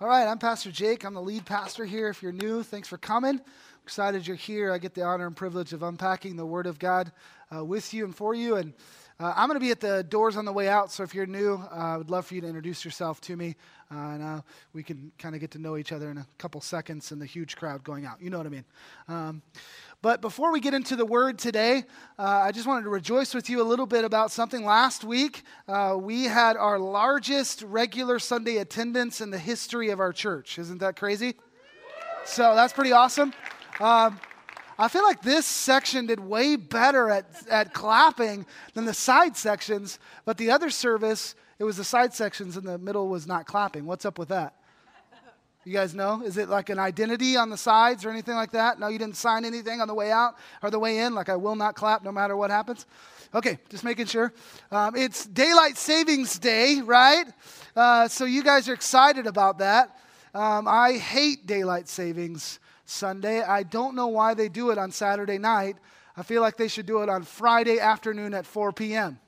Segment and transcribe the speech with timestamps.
[0.00, 1.04] All right, I'm Pastor Jake.
[1.04, 2.08] I'm the lead pastor here.
[2.08, 3.40] If you're new, thanks for coming.
[3.82, 4.70] excited you're here.
[4.70, 7.10] I get the honor and privilege of unpacking the Word of God
[7.52, 8.54] uh, with you and for you.
[8.54, 8.74] And
[9.18, 11.26] uh, I'm going to be at the doors on the way out, so if you're
[11.26, 13.56] new, uh, I would love for you to introduce yourself to me.
[13.90, 14.40] Uh, and uh,
[14.72, 17.26] we can kind of get to know each other in a couple seconds in the
[17.26, 18.22] huge crowd going out.
[18.22, 18.64] You know what I mean?
[19.08, 19.42] Um,
[20.00, 21.84] but before we get into the word today,
[22.18, 24.64] uh, I just wanted to rejoice with you a little bit about something.
[24.64, 30.12] Last week, uh, we had our largest regular Sunday attendance in the history of our
[30.12, 30.58] church.
[30.58, 31.34] Isn't that crazy?
[32.24, 33.32] So that's pretty awesome.
[33.80, 34.20] Um,
[34.78, 39.98] I feel like this section did way better at, at clapping than the side sections,
[40.24, 43.84] but the other service, it was the side sections and the middle was not clapping.
[43.84, 44.54] What's up with that?
[45.68, 46.22] You guys know?
[46.22, 48.80] Is it like an identity on the sides or anything like that?
[48.80, 51.36] No, you didn't sign anything on the way out or the way in, like I
[51.36, 52.86] will not clap no matter what happens?
[53.34, 54.32] Okay, just making sure.
[54.72, 57.26] Um, it's Daylight Savings Day, right?
[57.76, 59.94] Uh, so you guys are excited about that.
[60.32, 63.42] Um, I hate daylight savings Sunday.
[63.42, 65.76] I don't know why they do it on Saturday night.
[66.16, 69.18] I feel like they should do it on Friday afternoon at 4 p.m.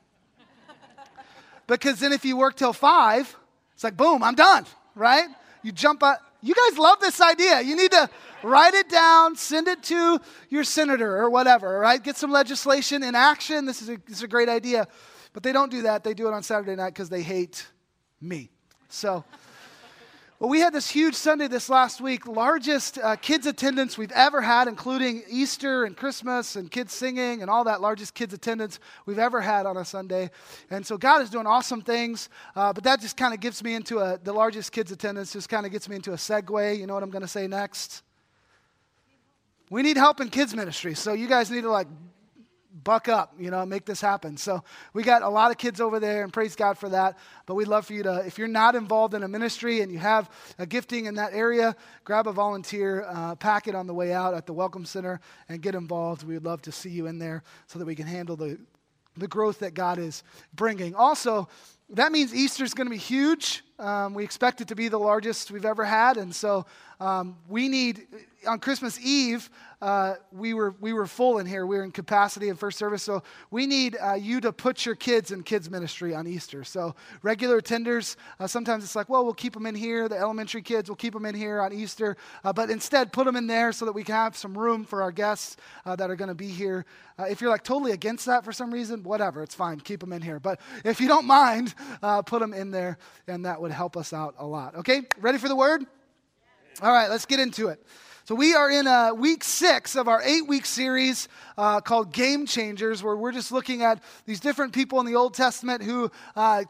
[1.67, 3.37] because then if you work till 5,
[3.75, 5.27] it's like, boom, I'm done, right?
[5.61, 6.17] You jump out.
[6.41, 7.61] You guys love this idea.
[7.61, 8.09] You need to
[8.43, 12.01] write it down, send it to your senator or whatever, right?
[12.01, 13.65] Get some legislation in action.
[13.65, 14.87] This is a, this is a great idea.
[15.33, 16.03] But they don't do that.
[16.03, 17.67] They do it on Saturday night because they hate
[18.19, 18.49] me.
[18.89, 19.23] So,
[20.41, 24.41] well, we had this huge Sunday this last week, largest uh, kids attendance we've ever
[24.41, 29.19] had, including Easter and Christmas and kids singing and all that, largest kids attendance we've
[29.19, 30.31] ever had on a Sunday.
[30.71, 33.75] And so God is doing awesome things, uh, but that just kind of gets me
[33.75, 36.75] into a, the largest kids attendance, just kind of gets me into a segue.
[36.75, 38.01] You know what I'm going to say next?
[39.69, 41.87] We need help in kids ministry, so you guys need to like
[42.83, 44.37] buck up, you know, make this happen.
[44.37, 47.17] So we got a lot of kids over there, and praise God for that.
[47.45, 49.99] But we'd love for you to, if you're not involved in a ministry and you
[49.99, 54.33] have a gifting in that area, grab a volunteer uh, packet on the way out
[54.33, 56.23] at the Welcome Center and get involved.
[56.23, 58.57] We would love to see you in there so that we can handle the,
[59.17, 60.23] the growth that God is
[60.53, 60.95] bringing.
[60.95, 61.49] Also,
[61.89, 63.63] that means Easter is going to be huge.
[63.77, 66.15] Um, we expect it to be the largest we've ever had.
[66.15, 66.65] And so
[67.01, 68.07] um, we need,
[68.47, 69.49] on Christmas Eve,
[69.81, 71.65] uh, we, were, we were full in here.
[71.65, 73.01] We were in capacity in first service.
[73.01, 76.63] So we need uh, you to put your kids in kids' ministry on Easter.
[76.63, 80.07] So regular attenders, uh, sometimes it's like, well, we'll keep them in here.
[80.07, 82.15] The elementary kids, we'll keep them in here on Easter.
[82.43, 85.01] Uh, but instead, put them in there so that we can have some room for
[85.01, 86.85] our guests uh, that are going to be here.
[87.17, 89.79] Uh, if you're like totally against that for some reason, whatever, it's fine.
[89.79, 90.39] Keep them in here.
[90.39, 91.73] But if you don't mind,
[92.25, 92.97] put them in there,
[93.27, 94.75] and that would help us out a lot.
[94.75, 95.85] Okay, ready for the word?
[96.81, 97.85] All right, let's get into it.
[98.31, 101.27] So, we are in a week six of our eight week series
[101.57, 105.33] uh, called Game Changers, where we're just looking at these different people in the Old
[105.33, 106.63] Testament who uh,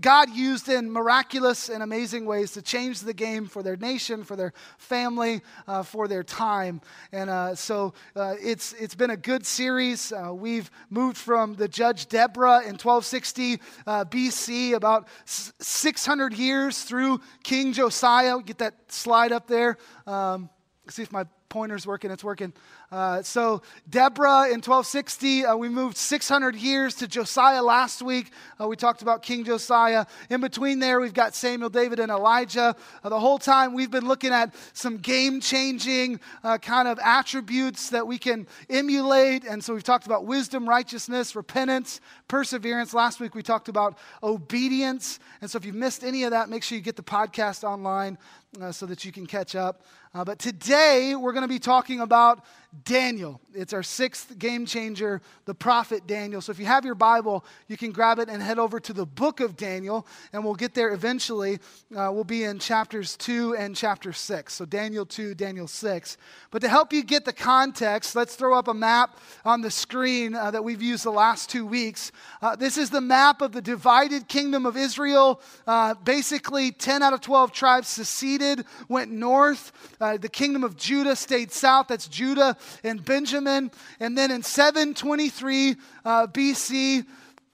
[0.00, 4.36] God used in miraculous and amazing ways to change the game for their nation, for
[4.36, 6.80] their family, uh, for their time.
[7.10, 10.12] And uh, so uh, it's, it's been a good series.
[10.12, 17.20] Uh, we've moved from the judge Deborah in 1260 uh, BC, about 600 years through
[17.42, 18.38] King Josiah.
[18.40, 19.76] Get that slide up there.
[20.06, 20.50] Um,
[20.88, 22.10] see if my pointer's working.
[22.10, 22.52] It's working.
[22.90, 28.32] Uh, so, Deborah in 1260, uh, we moved 600 years to Josiah last week.
[28.60, 30.04] Uh, we talked about King Josiah.
[30.30, 32.74] In between there, we've got Samuel, David, and Elijah.
[33.04, 37.90] Uh, the whole time, we've been looking at some game changing uh, kind of attributes
[37.90, 39.44] that we can emulate.
[39.44, 42.92] And so, we've talked about wisdom, righteousness, repentance, perseverance.
[42.92, 45.20] Last week, we talked about obedience.
[45.40, 48.18] And so, if you've missed any of that, make sure you get the podcast online
[48.60, 49.82] uh, so that you can catch up.
[50.16, 52.44] But today we're going to be talking about
[52.82, 53.40] Daniel.
[53.54, 56.40] It's our sixth game changer, the prophet Daniel.
[56.40, 59.06] So if you have your Bible, you can grab it and head over to the
[59.06, 61.60] book of Daniel, and we'll get there eventually.
[61.94, 64.52] Uh, we'll be in chapters 2 and chapter 6.
[64.52, 66.16] So Daniel 2, Daniel 6.
[66.50, 70.34] But to help you get the context, let's throw up a map on the screen
[70.34, 72.10] uh, that we've used the last two weeks.
[72.42, 75.40] Uh, this is the map of the divided kingdom of Israel.
[75.66, 79.72] Uh, basically, 10 out of 12 tribes seceded, went north.
[80.00, 81.88] Uh, the kingdom of Judah stayed south.
[81.88, 83.70] That's Judah and Benjamin.
[84.00, 87.06] And then in 723 uh, BC,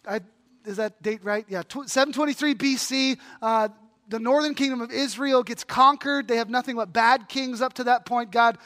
[0.06, 0.20] I,
[0.64, 1.44] is that date right?
[1.48, 3.68] Yeah, 723 BC, uh,
[4.10, 6.26] the northern kingdom of Israel gets conquered.
[6.26, 8.32] They have nothing but bad kings up to that point.
[8.32, 8.58] God,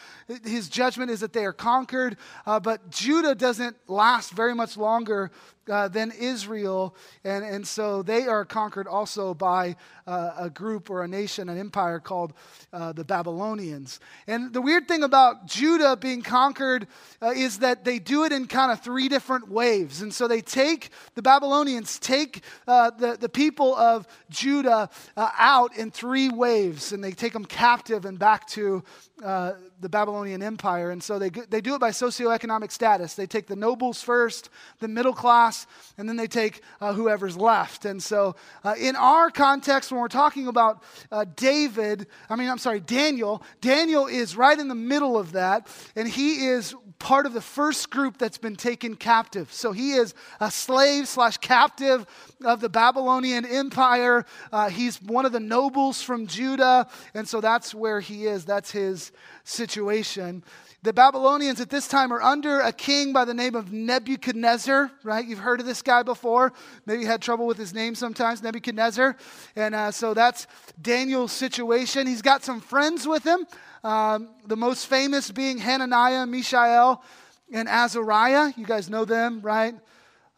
[0.42, 2.16] his judgment is that they are conquered.
[2.46, 5.30] Uh, but Judah doesn't last very much longer
[5.70, 6.94] uh, than Israel.
[7.24, 9.76] And, and so they are conquered also by
[10.06, 12.32] uh, a group or a nation, an empire called
[12.72, 14.00] uh, the Babylonians.
[14.26, 16.86] And the weird thing about Judah being conquered
[17.22, 20.02] uh, is that they do it in kind of three different waves.
[20.02, 25.76] And so they take, the Babylonians take uh, the, the people of Judah uh, out
[25.76, 28.82] in three waves, and they take them captive and back to
[29.22, 30.90] uh, the Babylonian Empire.
[30.90, 33.14] And so they, they do it by socioeconomic status.
[33.14, 34.50] They take the nobles first,
[34.80, 35.66] the middle class,
[35.96, 37.84] and then they take uh, whoever's left.
[37.84, 38.34] And so
[38.64, 40.82] uh, in our context, when we're talking about
[41.12, 45.68] uh, David, I mean, I'm sorry, Daniel, Daniel is right in the middle of that,
[45.94, 49.52] and he is part of the first group that's been taken captive.
[49.52, 52.06] So he is a slave slash captive
[52.42, 54.24] of the Babylonian Empire.
[54.50, 58.46] Uh, he's one of the nobles from Judah, and so that's where he is.
[58.46, 59.12] That's his
[59.44, 60.42] situation.
[60.82, 65.26] The Babylonians at this time are under a king by the name of Nebuchadnezzar, right?
[65.26, 66.54] You've heard of this guy before.
[66.86, 69.16] Maybe you had trouble with his name sometimes, Nebuchadnezzar.
[69.56, 70.46] And uh, so that's
[70.80, 72.06] Daniel's situation.
[72.06, 73.46] He's got some friends with him,
[73.84, 77.04] um, the most famous being Hananiah, Mishael,
[77.52, 78.52] and Azariah.
[78.56, 79.74] You guys know them, right?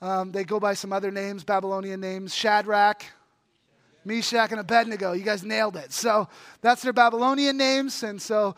[0.03, 3.05] Um, they go by some other names, Babylonian names Shadrach,
[4.05, 5.13] Meshach, and Abednego.
[5.13, 5.93] You guys nailed it.
[5.93, 6.29] So
[6.61, 8.03] that's their Babylonian names.
[8.03, 8.57] And so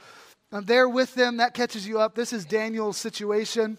[0.50, 1.36] I'm there with them.
[1.36, 2.14] That catches you up.
[2.14, 3.78] This is Daniel's situation.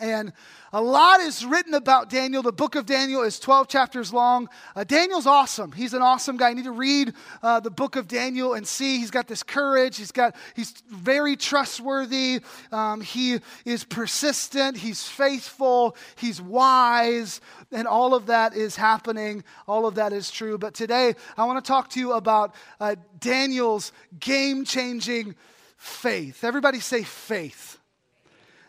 [0.00, 0.32] And
[0.72, 2.42] a lot is written about Daniel.
[2.42, 4.48] The book of Daniel is 12 chapters long.
[4.74, 5.72] Uh, Daniel's awesome.
[5.72, 6.50] He's an awesome guy.
[6.50, 9.96] You need to read uh, the book of Daniel and see he's got this courage.
[9.96, 12.40] He's got he's very trustworthy.
[12.72, 14.76] Um, he is persistent.
[14.76, 15.96] He's faithful.
[16.16, 17.40] He's wise,
[17.72, 19.44] and all of that is happening.
[19.66, 20.58] All of that is true.
[20.58, 25.36] But today I want to talk to you about uh, Daniel's game-changing
[25.76, 26.44] faith.
[26.44, 27.75] Everybody say faith.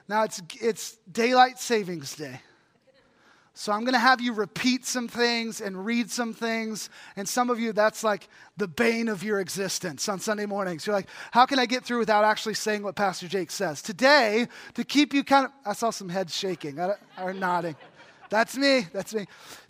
[0.08, 2.42] Now it's, it's daylight savings day.
[3.54, 6.92] So I'm going to have you repeat some things and read some things.
[7.16, 10.86] And some of you, that's like the bane of your existence on Sunday mornings.
[10.86, 13.82] You're like, how can I get through without actually saying what Pastor Jake says?
[13.82, 17.76] Today, to keep you kind of, I saw some heads shaking or nodding.
[18.30, 18.86] That's me.
[18.94, 19.26] That's me.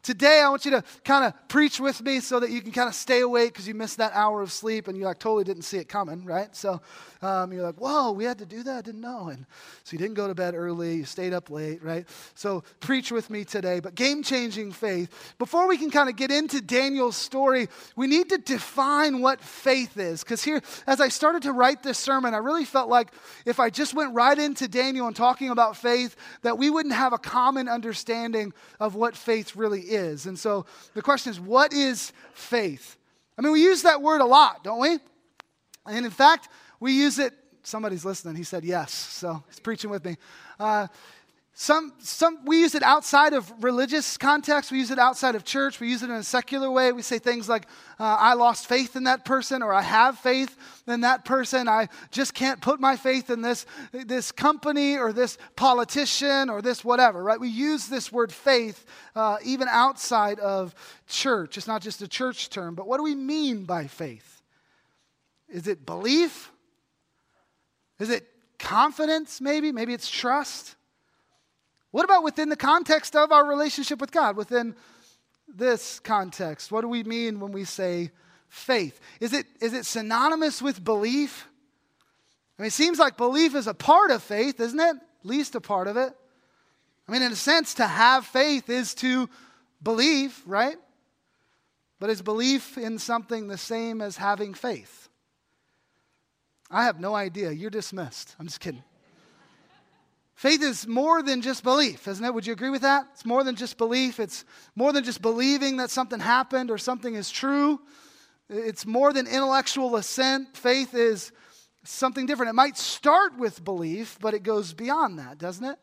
[0.07, 2.87] Today, I want you to kind of preach with me so that you can kind
[2.87, 5.63] of stay awake because you missed that hour of sleep and you like totally didn't
[5.63, 6.55] see it coming, right?
[6.55, 6.79] So
[7.21, 8.77] um, you're like, whoa, we had to do that?
[8.77, 9.27] I didn't know.
[9.27, 9.45] And
[9.83, 12.07] so you didn't go to bed early, you stayed up late, right?
[12.35, 13.81] So preach with me today.
[13.81, 15.35] But game changing faith.
[15.39, 17.67] Before we can kind of get into Daniel's story,
[17.97, 20.23] we need to define what faith is.
[20.23, 23.11] Because here, as I started to write this sermon, I really felt like
[23.45, 27.11] if I just went right into Daniel and talking about faith, that we wouldn't have
[27.11, 30.25] a common understanding of what faith really is is.
[30.25, 32.97] And so the question is, what is faith?
[33.37, 34.99] I mean, we use that word a lot, don't we?
[35.85, 36.49] And in fact,
[36.79, 37.33] we use it.
[37.63, 38.35] Somebody's listening.
[38.35, 40.15] He said yes, so he's preaching with me.
[40.57, 40.87] Uh,
[41.59, 44.71] some, some, we use it outside of religious context.
[44.71, 45.79] We use it outside of church.
[45.79, 46.91] We use it in a secular way.
[46.91, 47.65] We say things like,
[47.99, 50.55] uh, I lost faith in that person, or I have faith
[50.85, 51.67] in that person.
[51.67, 56.85] I just can't put my faith in this, this company, or this politician, or this
[56.85, 57.39] whatever, right?
[57.39, 60.75] We use this word faith uh, even outside of
[61.07, 61.57] church.
[61.57, 64.43] It's not just a church term, but what do we mean by faith?
[65.49, 66.51] Is it belief?
[67.99, 68.27] Is it
[68.59, 69.71] confidence, maybe?
[69.71, 70.75] Maybe it's trust?
[71.97, 74.37] What about within the context of our relationship with God?
[74.37, 74.75] Within
[75.47, 78.11] this context, what do we mean when we say
[78.49, 78.99] faith?
[79.19, 81.47] Is it, is it synonymous with belief?
[82.59, 84.95] I mean, it seems like belief is a part of faith, isn't it?
[84.95, 86.13] At least a part of it.
[87.07, 89.27] I mean, in a sense, to have faith is to
[89.81, 90.77] believe, right?
[91.99, 95.09] But is belief in something the same as having faith?
[96.69, 97.49] I have no idea.
[97.53, 98.35] You're dismissed.
[98.39, 98.83] I'm just kidding.
[100.37, 102.31] Faith is more than just belief, isn't it?
[102.31, 103.07] Would you agree with that?
[103.11, 104.19] It's more than just belief.
[104.19, 107.81] It's more than just believing that something happened or something is true.
[108.47, 110.55] It's more than intellectual assent.
[110.55, 111.31] Faith is
[111.83, 112.51] something different.
[112.51, 115.79] It might start with belief, but it goes beyond that, doesn't it?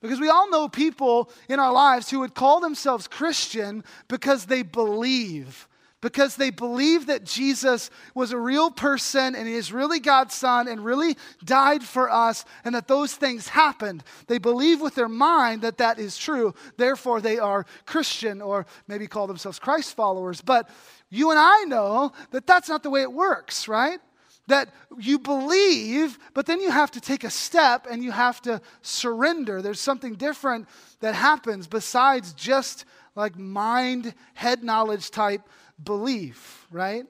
[0.00, 4.62] Because we all know people in our lives who would call themselves Christian because they
[4.62, 5.66] believe
[6.06, 10.68] because they believe that Jesus was a real person and he is really God's son
[10.68, 14.04] and really died for us and that those things happened.
[14.28, 16.54] They believe with their mind that that is true.
[16.76, 20.40] Therefore, they are Christian or maybe call themselves Christ followers.
[20.40, 20.70] But
[21.10, 23.98] you and I know that that's not the way it works, right?
[24.46, 28.60] That you believe, but then you have to take a step and you have to
[28.80, 29.60] surrender.
[29.60, 30.68] There's something different
[31.00, 32.84] that happens besides just
[33.16, 35.42] like mind, head knowledge type
[35.82, 37.04] belief, right?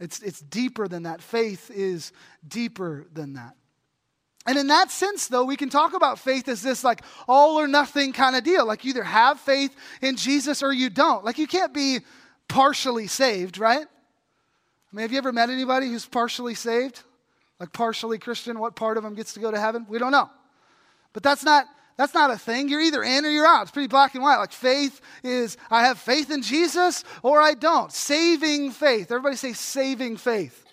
[0.00, 1.22] It's, it's deeper than that.
[1.22, 2.12] Faith is
[2.46, 3.54] deeper than that.
[4.46, 7.68] And in that sense, though, we can talk about faith as this like all or
[7.68, 8.66] nothing kind of deal.
[8.66, 11.24] Like you either have faith in Jesus or you don't.
[11.24, 12.00] Like you can't be
[12.48, 13.86] partially saved, right?
[13.86, 17.00] I mean, have you ever met anybody who's partially saved?
[17.60, 18.58] Like partially Christian?
[18.58, 19.86] What part of them gets to go to heaven?
[19.88, 20.28] We don't know.
[21.12, 21.66] But that's not
[22.02, 22.68] that's not a thing.
[22.68, 23.62] You're either in or you're out.
[23.62, 24.38] It's pretty black and white.
[24.38, 27.92] Like faith is I have faith in Jesus or I don't.
[27.92, 29.12] Saving faith.
[29.12, 30.64] Everybody say saving faith.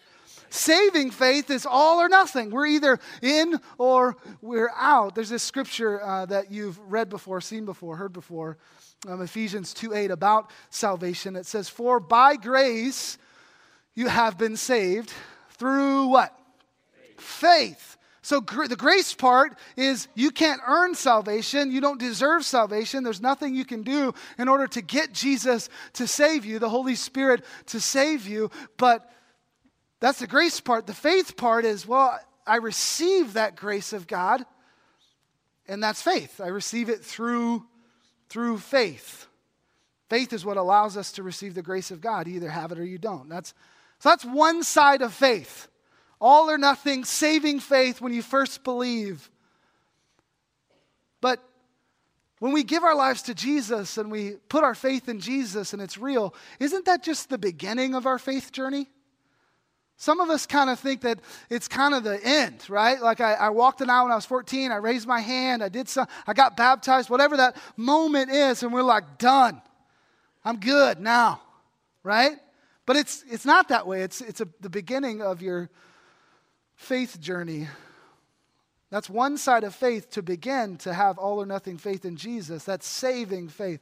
[0.50, 2.50] Saving faith is all or nothing.
[2.50, 5.14] We're either in or we're out.
[5.14, 8.58] There's this scripture uh, that you've read before, seen before, heard before,
[9.08, 11.36] um, Ephesians 2 8 about salvation.
[11.36, 13.20] It says, For by grace
[13.94, 15.14] you have been saved
[15.52, 16.36] through what?
[17.18, 17.99] Faith.
[18.30, 21.72] So gr- the grace part is you can't earn salvation.
[21.72, 23.04] You don't deserve salvation.
[23.04, 26.94] There's nothing you can do in order to get Jesus to save you, the Holy
[26.94, 28.52] Spirit to save you.
[28.78, 29.12] But
[30.00, 30.86] that's the grace part.
[30.86, 34.46] The faith part is, well, I receive that grace of God,
[35.68, 36.40] and that's faith.
[36.40, 37.66] I receive it through,
[38.30, 39.26] through faith.
[40.08, 42.28] Faith is what allows us to receive the grace of God.
[42.28, 43.28] You either have it or you don't.
[43.28, 43.56] That's,
[43.98, 45.68] so that's one side of faith.
[46.22, 49.30] All or nothing, saving faith when you first believe.
[51.22, 51.42] But
[52.40, 55.82] when we give our lives to Jesus and we put our faith in Jesus and
[55.82, 58.88] it's real, isn't that just the beginning of our faith journey?
[59.98, 63.02] Some of us kind of think that it's kind of the end, right?
[63.02, 65.68] Like I, I, walked an aisle when I was 14, I raised my hand, I
[65.68, 69.62] did some, I got baptized, whatever that moment is, and we're like, done.
[70.46, 71.42] I'm good now,
[72.04, 72.38] right?
[72.86, 74.02] But it's it's not that way.
[74.02, 75.70] It's it's a, the beginning of your
[76.80, 77.68] faith journey.
[78.90, 82.64] That's one side of faith to begin to have all or nothing faith in Jesus.
[82.64, 83.82] That's saving faith.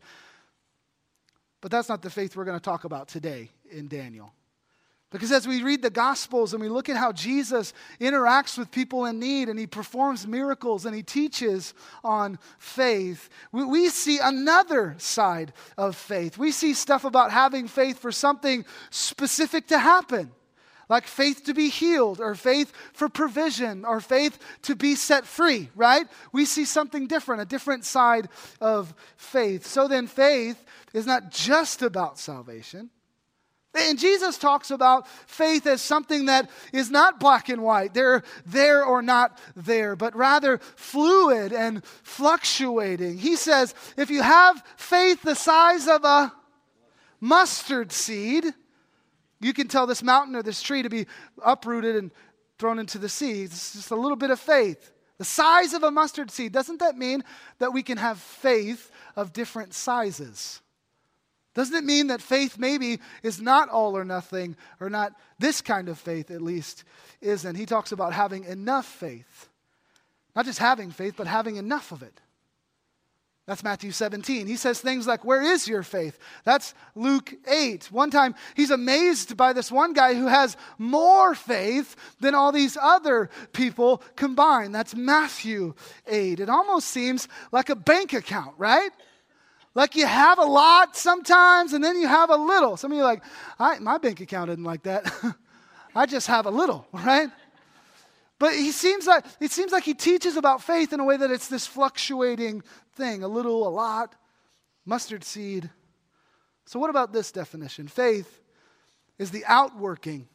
[1.62, 4.34] But that's not the faith we're going to talk about today in Daniel.
[5.12, 9.06] Because as we read the Gospels and we look at how Jesus interacts with people
[9.06, 14.96] in need and he performs miracles and he teaches on faith, we, we, see another
[14.98, 16.38] side of faith.
[16.38, 20.32] We see stuff about having faith for something specific to happen,
[20.89, 25.70] like faith to be healed, or faith for provision, or faith to be set free,
[25.75, 26.08] right?
[26.32, 28.29] We see something different, a different side
[28.62, 29.65] of faith.
[29.65, 30.63] So then, faith
[30.94, 32.89] is not just about salvation.
[33.75, 37.94] And Jesus talks about faith as something that is not black and white.
[37.94, 43.17] They're there or not there, but rather fluid and fluctuating.
[43.17, 46.34] He says, if you have faith the size of a
[47.20, 48.46] mustard seed,
[49.39, 51.06] you can tell this mountain or this tree to be
[51.44, 52.12] uprooted and
[52.58, 53.44] thrown into the sea.
[53.44, 54.91] It's just a little bit of faith.
[55.17, 56.51] The size of a mustard seed.
[56.51, 57.24] Doesn't that mean
[57.60, 60.62] that we can have faith of different sizes?
[61.56, 65.89] Doesn't it mean that faith maybe is not all or nothing, or not this kind
[65.89, 66.84] of faith at least
[67.20, 67.56] isn't?
[67.56, 69.50] He talks about having enough faith.
[70.36, 72.22] Not just having faith, but having enough of it.
[73.48, 74.46] That's Matthew 17.
[74.46, 76.20] He says things like, Where is your faith?
[76.44, 77.89] That's Luke 8.
[77.94, 82.77] One time, he's amazed by this one guy who has more faith than all these
[82.80, 84.75] other people combined.
[84.75, 85.75] That's Matthew
[86.08, 86.42] 8.
[86.42, 88.92] It almost seems like a bank account, right?
[89.74, 92.75] Like you have a lot sometimes and then you have a little.
[92.75, 93.18] Some of you are
[93.60, 95.10] like, my bank account isn't like that.
[95.96, 97.30] I just have a little, right?
[98.39, 101.32] But he seems like it seems like he teaches about faith in a way that
[101.32, 102.63] it's this fluctuating
[102.96, 104.15] thing, a little, a lot,
[104.86, 105.70] mustard seed.
[106.65, 107.88] So what about this definition?
[107.88, 108.41] Faith
[109.17, 110.27] is the outworking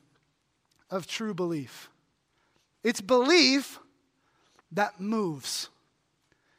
[0.90, 1.90] of true belief.
[2.82, 3.78] It's belief
[4.72, 5.68] that moves.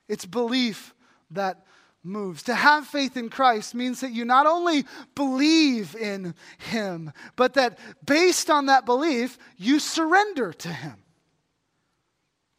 [0.07, 0.93] It's belief
[1.31, 1.65] that
[2.03, 2.43] moves.
[2.43, 4.85] To have faith in Christ means that you not only
[5.15, 11.02] believe in Him, but that based on that belief, you surrender to Him.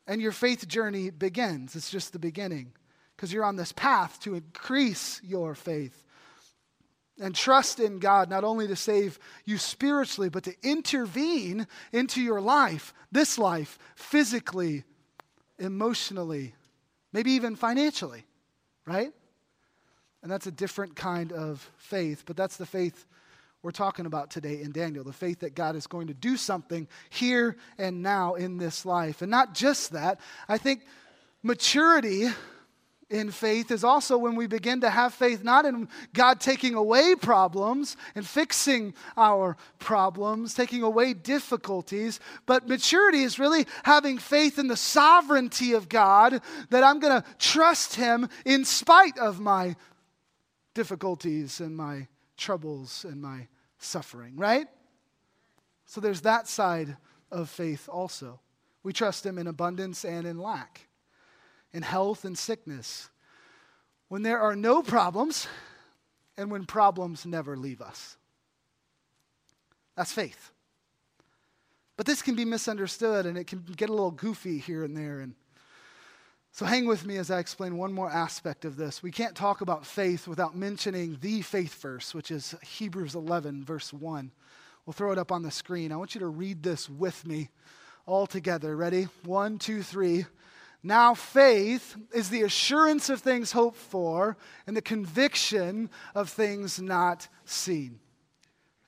[0.07, 1.77] And your faith journey begins.
[1.77, 2.73] It's just the beginning
[3.17, 6.05] because you're on this path to increase your faith
[7.21, 12.41] and trust in God not only to save you spiritually, but to intervene into your
[12.41, 14.85] life, this life, physically,
[15.59, 16.55] emotionally,
[17.13, 18.25] maybe even financially,
[18.85, 19.13] right?
[20.23, 23.07] And that's a different kind of faith, but that's the faith
[23.65, 26.87] we're talking about today in Daniel the faith that God is going to do something
[27.09, 29.23] here and now in this life.
[29.23, 30.83] And not just that, I think
[31.43, 32.29] maturity
[33.09, 37.15] in faith is also when we begin to have faith not in God taking away
[37.15, 44.69] problems and fixing our problems, taking away difficulties, but maturity is really having faith in
[44.69, 49.75] the sovereignty of God that I'm going to trust Him in spite of my
[50.75, 53.47] difficulties and my troubles and my
[53.85, 54.67] suffering, right?
[55.87, 56.97] So there's that side
[57.31, 58.41] of faith also.
[58.83, 60.89] We trust Him in abundance and in lack,
[61.73, 63.11] in health and sickness,
[64.09, 65.47] when there are no problems,
[66.37, 68.17] and when problems never leave us.
[69.97, 70.51] That's faith.
[71.97, 75.21] But this can be misunderstood and it can get a little goofy here and there.
[75.21, 75.35] And
[76.55, 79.03] so hang with me as I explain one more aspect of this.
[79.03, 83.93] We can't talk about faith without mentioning the faith verse, which is Hebrews 11, verse
[83.93, 84.31] 1.
[84.87, 85.91] We'll throw it up on the screen.
[85.91, 87.49] I want you to read this with me
[88.07, 88.77] all together.
[88.77, 89.09] Ready?
[89.25, 90.27] One, two, three.
[90.81, 94.37] Now, faith is the assurance of things hoped for
[94.69, 97.99] and the conviction of things not seen.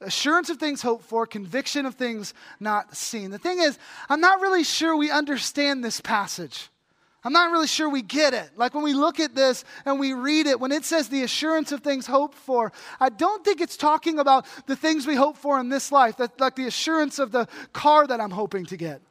[0.00, 3.32] Assurance of things hoped for, conviction of things not seen.
[3.32, 3.76] The thing is,
[4.08, 6.70] I'm not really sure we understand this passage.
[7.26, 8.50] I'm not really sure we get it.
[8.54, 11.72] Like when we look at this and we read it, when it says the assurance
[11.72, 15.58] of things hoped for, I don't think it's talking about the things we hope for
[15.58, 19.02] in this life, that, like the assurance of the car that I'm hoping to get,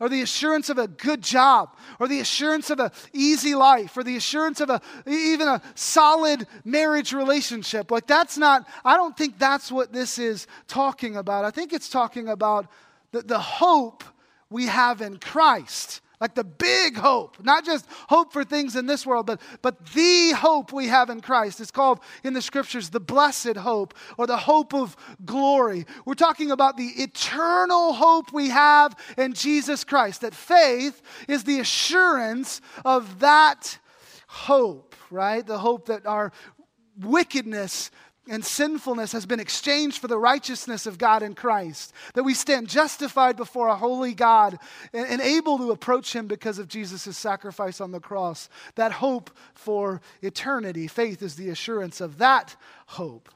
[0.00, 4.02] or the assurance of a good job, or the assurance of an easy life, or
[4.02, 7.92] the assurance of a even a solid marriage relationship.
[7.92, 11.44] Like that's not, I don't think that's what this is talking about.
[11.44, 12.66] I think it's talking about
[13.12, 14.02] the, the hope
[14.50, 19.06] we have in Christ like the big hope, not just hope for things in this
[19.06, 21.60] world, but, but the hope we have in Christ.
[21.60, 25.86] It's called in the scriptures the blessed hope or the hope of glory.
[26.04, 31.60] We're talking about the eternal hope we have in Jesus Christ, that faith is the
[31.60, 33.78] assurance of that
[34.26, 35.46] hope, right?
[35.46, 36.32] The hope that our
[36.98, 37.90] wickedness
[38.30, 41.92] and sinfulness has been exchanged for the righteousness of God in Christ.
[42.14, 44.56] That we stand justified before a holy God
[44.92, 48.48] and, and able to approach Him because of Jesus' sacrifice on the cross.
[48.76, 50.86] That hope for eternity.
[50.86, 52.54] Faith is the assurance of that
[52.86, 53.28] hope.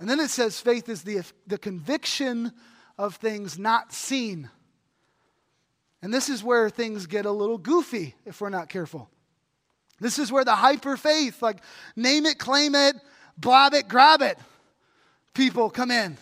[0.00, 2.52] And then it says faith is the, the conviction
[2.98, 4.50] of things not seen.
[6.02, 9.08] And this is where things get a little goofy if we're not careful.
[10.00, 11.58] This is where the hyper faith, like
[11.94, 12.96] name it, claim it,
[13.38, 14.38] Blob it, grab it.
[15.34, 16.16] People come in.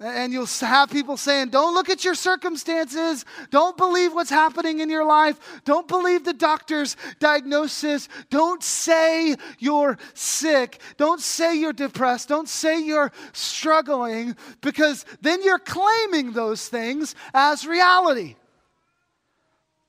[0.00, 3.24] And you'll have people saying, Don't look at your circumstances.
[3.50, 5.38] Don't believe what's happening in your life.
[5.64, 8.08] Don't believe the doctor's diagnosis.
[8.28, 10.80] Don't say you're sick.
[10.96, 12.28] Don't say you're depressed.
[12.28, 18.34] Don't say you're struggling because then you're claiming those things as reality.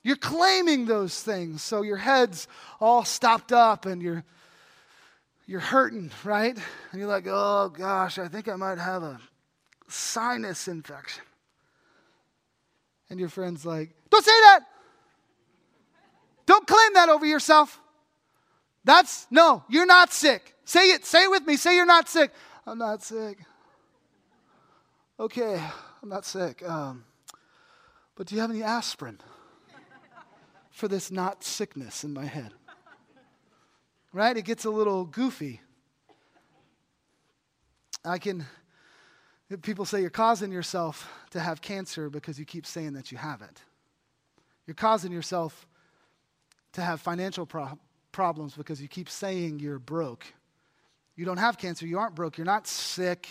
[0.04, 1.64] You're claiming those things.
[1.64, 2.48] So your head's
[2.80, 4.24] all stopped up and you're
[5.46, 6.58] you're hurting, right?
[6.92, 9.20] And you're like, oh gosh, I think I might have a
[9.88, 11.24] sinus infection.
[13.10, 14.62] And your friend's like, don't say that.
[16.46, 17.80] Don't claim that over yourself.
[18.84, 20.56] That's, no, you're not sick.
[20.64, 21.58] Say it, say it with me.
[21.58, 22.32] Say you're not sick.
[22.66, 23.40] I'm not sick.
[25.20, 25.62] Okay,
[26.02, 26.68] I'm not sick.
[26.68, 27.04] Um,
[28.16, 29.20] but do you have any aspirin
[30.72, 32.52] for this not sickness in my head?
[34.16, 34.38] Right?
[34.38, 35.60] It gets a little goofy.
[38.06, 38.46] I can,
[39.62, 43.42] people say you're causing yourself to have cancer because you keep saying that you have
[43.42, 43.62] it.
[44.66, 45.68] You're causing yourself
[46.74, 47.78] to have financial pro-
[48.14, 50.26] problems because you keep saying you're broke.
[51.18, 53.28] You don't have cancer, you aren't broke, you're not sick.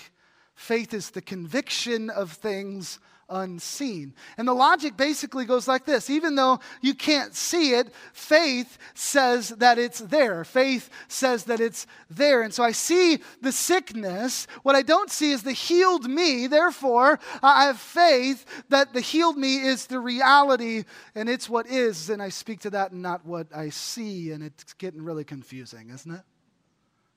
[0.55, 2.99] Faith is the conviction of things
[3.35, 4.15] unseen.
[4.39, 9.51] And the logic basically goes like this even though you can't see it, faith says
[9.51, 10.45] that it's there.
[10.45, 12.43] Faith says that it's there.
[12.43, 14.47] And so I see the sickness.
[14.63, 16.47] What I don't see is the healed me.
[16.47, 22.11] Therefore, I have faith that the healed me is the reality and it's what is.
[22.11, 24.31] And I speak to that and not what I see.
[24.31, 26.23] And it's getting really confusing, isn't it?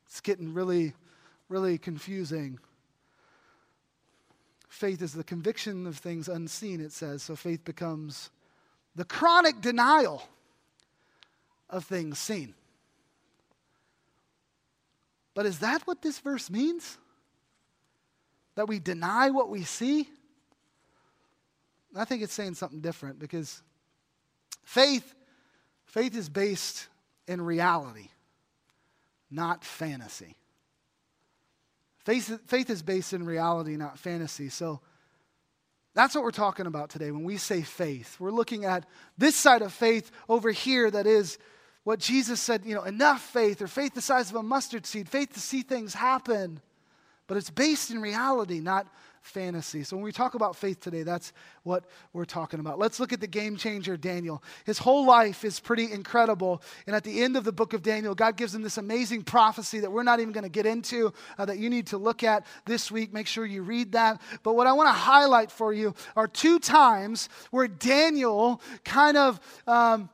[0.08, 0.94] It's getting really,
[1.50, 2.60] really confusing.
[4.78, 7.24] Faith is the conviction of things unseen, it says.
[7.24, 8.30] So faith becomes
[8.96, 10.22] the chronic denial
[11.68, 12.54] of things seen.
[15.34, 17.00] But is that what this verse means?
[18.54, 20.08] That we deny what we see?
[21.96, 23.64] I think it's saying something different because
[24.64, 25.16] faith
[25.88, 26.88] faith is based
[27.28, 28.10] in reality,
[29.32, 30.36] not fantasy.
[32.08, 34.48] Faith, faith is based in reality, not fantasy.
[34.48, 34.80] So
[35.94, 38.16] that's what we're talking about today when we say faith.
[38.18, 38.86] We're looking at
[39.18, 41.38] this side of faith over here that is
[41.84, 45.10] what Jesus said, you know, enough faith or faith the size of a mustard seed,
[45.10, 46.62] faith to see things happen.
[47.28, 48.88] But it's based in reality, not
[49.28, 49.84] fantasy.
[49.84, 52.80] So when we talk about faith today, that's what we're talking about.
[52.80, 54.42] Let's look at the game changer, Daniel.
[54.66, 56.62] His whole life is pretty incredible.
[56.88, 59.80] And at the end of the book of Daniel, God gives him this amazing prophecy
[59.82, 62.46] that we're not even going to get into, uh, that you need to look at
[62.66, 63.14] this week.
[63.14, 64.22] Make sure you read that.
[64.44, 69.40] But what I want to highlight for you are two times where Daniel kind of.
[69.68, 70.10] Um,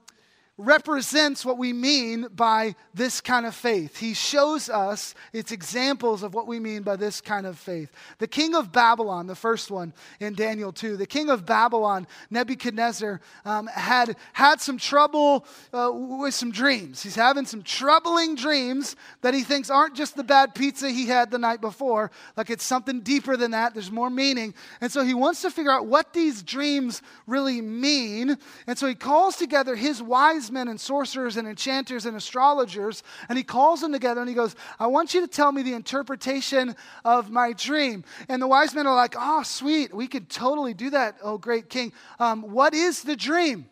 [0.57, 3.97] represents what we mean by this kind of faith.
[3.97, 7.91] He shows us its examples of what we mean by this kind of faith.
[8.19, 13.19] The king of Babylon, the first one in Daniel 2, the king of Babylon, Nebuchadnezzar,
[13.45, 17.01] um, had had some trouble uh, with some dreams.
[17.01, 21.31] He's having some troubling dreams that he thinks aren't just the bad pizza he had
[21.31, 23.73] the night before, like it's something deeper than that.
[23.73, 24.53] There's more meaning.
[24.81, 28.37] And so he wants to figure out what these dreams really mean.
[28.67, 33.01] And so he calls together his wise wise men and sorcerers and enchanters and astrologers,
[33.29, 35.73] and he calls them together and he goes, I want you to tell me the
[35.73, 36.75] interpretation
[37.05, 38.03] of my dream.
[38.27, 41.69] And the wise men are like, Oh, sweet, we could totally do that, oh great
[41.69, 41.93] king.
[42.19, 43.69] Um, what is the dream?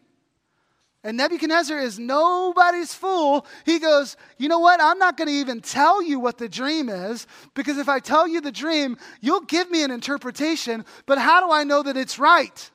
[1.03, 3.45] And Nebuchadnezzar is nobody's fool.
[3.65, 4.79] He goes, You know what?
[4.79, 8.29] I'm not going to even tell you what the dream is because if I tell
[8.29, 12.17] you the dream, you'll give me an interpretation, but how do I know that it's
[12.17, 12.70] right?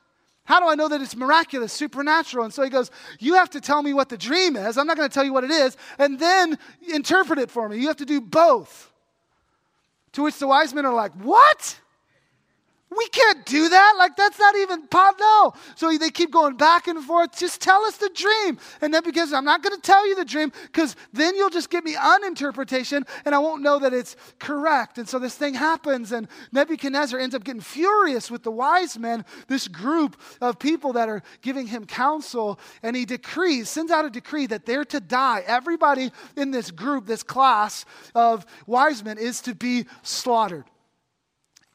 [0.47, 2.45] How do I know that it's miraculous, supernatural?
[2.45, 4.77] And so he goes, You have to tell me what the dream is.
[4.77, 6.57] I'm not going to tell you what it is, and then
[6.93, 7.77] interpret it for me.
[7.77, 8.89] You have to do both.
[10.13, 11.77] To which the wise men are like, What?
[12.89, 13.95] We can't do that.
[13.97, 15.53] Like, that's not even, no.
[15.75, 17.37] So they keep going back and forth.
[17.37, 18.57] Just tell us the dream.
[18.81, 21.69] And then because I'm not going to tell you the dream, because then you'll just
[21.69, 24.97] give me an interpretation and I won't know that it's correct.
[24.97, 29.25] And so this thing happens, and Nebuchadnezzar ends up getting furious with the wise men,
[29.47, 32.57] this group of people that are giving him counsel.
[32.83, 35.43] And he decrees, sends out a decree that they're to die.
[35.45, 37.83] Everybody in this group, this class
[38.15, 40.65] of wise men, is to be slaughtered.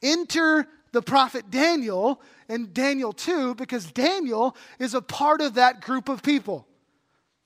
[0.01, 6.07] Enter the prophet Daniel in Daniel 2 because Daniel is a part of that group
[6.07, 6.65] of people.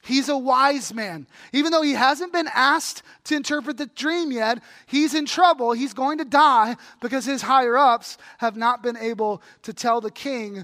[0.04, 1.28] He's a wise man.
[1.52, 5.72] Even though he hasn't been asked to interpret the dream yet, he's in trouble.
[5.72, 10.12] He's going to die because his higher ups have not been able to tell the
[10.12, 10.64] king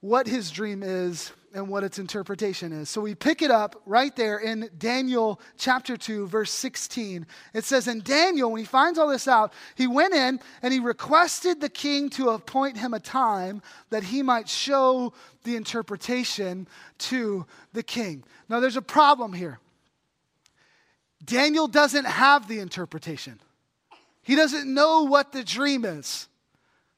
[0.00, 2.90] what his dream is and what its interpretation is.
[2.90, 7.26] So we pick it up right there in Daniel chapter 2, verse 16.
[7.54, 10.80] It says, In Daniel, when he finds all this out, he went in and he
[10.80, 15.14] requested the king to appoint him a time that he might show
[15.44, 18.22] the interpretation to the king.
[18.48, 19.58] Now, there's a problem here.
[21.24, 23.40] Daniel doesn't have the interpretation,
[24.22, 26.28] he doesn't know what the dream is.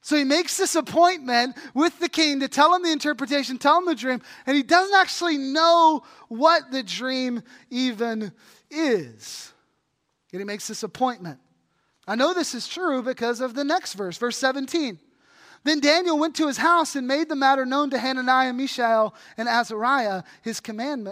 [0.09, 3.85] So he makes this appointment with the king to tell him the interpretation, tell him
[3.85, 8.33] the dream, and he doesn't actually know what the dream even
[8.71, 9.53] is.
[10.33, 11.41] Yet he makes this appointment.
[12.07, 14.99] I know this is true because of the next verse, verse 17.
[15.65, 19.47] Then Daniel went to his house and made the matter known to Hananiah, Mishael, and
[19.47, 20.63] Azariah, his,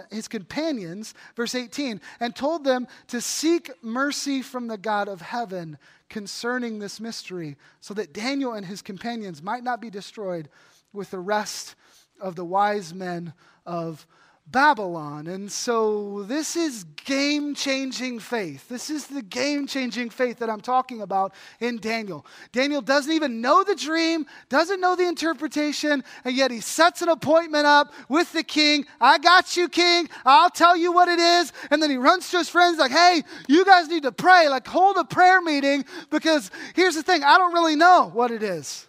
[0.09, 5.77] his companions, verse 18, and told them to seek mercy from the God of heaven
[6.09, 10.49] concerning this mystery, so that Daniel and his companions might not be destroyed
[10.93, 11.75] with the rest
[12.19, 13.33] of the wise men
[13.65, 14.07] of
[14.49, 15.27] Babylon.
[15.27, 18.69] And so this is game changing faith.
[18.69, 22.25] This is the game changing faith that I'm talking about in Daniel.
[22.53, 27.09] Daniel doesn't even know the dream, doesn't know the interpretation, and yet he sets an
[27.09, 28.85] appointment up with the king.
[29.01, 30.07] I got you, king.
[30.25, 31.51] I'll tell you what it is.
[31.69, 34.67] And then he runs to his friends, like, hey, you guys need to pray, like,
[34.67, 38.87] hold a prayer meeting because here's the thing I don't really know what it is.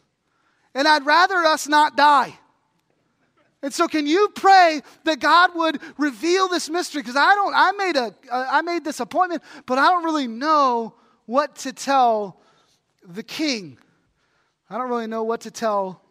[0.75, 2.39] And I'd rather us not die.
[3.63, 7.03] And so, can you pray that God would reveal this mystery?
[7.03, 10.29] Because I don't, I made a, uh, I made this appointment, but I don't really
[10.29, 10.95] know
[11.27, 12.41] what to tell
[13.07, 13.79] the king.
[14.71, 16.03] I don't really know what to tell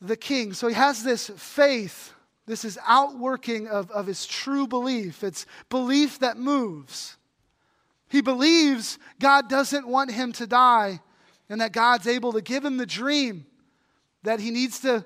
[0.00, 0.52] the king.
[0.52, 2.12] So he has this faith,
[2.44, 5.24] this is outworking of, of his true belief.
[5.24, 7.16] It's belief that moves.
[8.08, 11.00] He believes God doesn't want him to die
[11.48, 13.46] and that God's able to give him the dream
[14.22, 15.04] that he needs to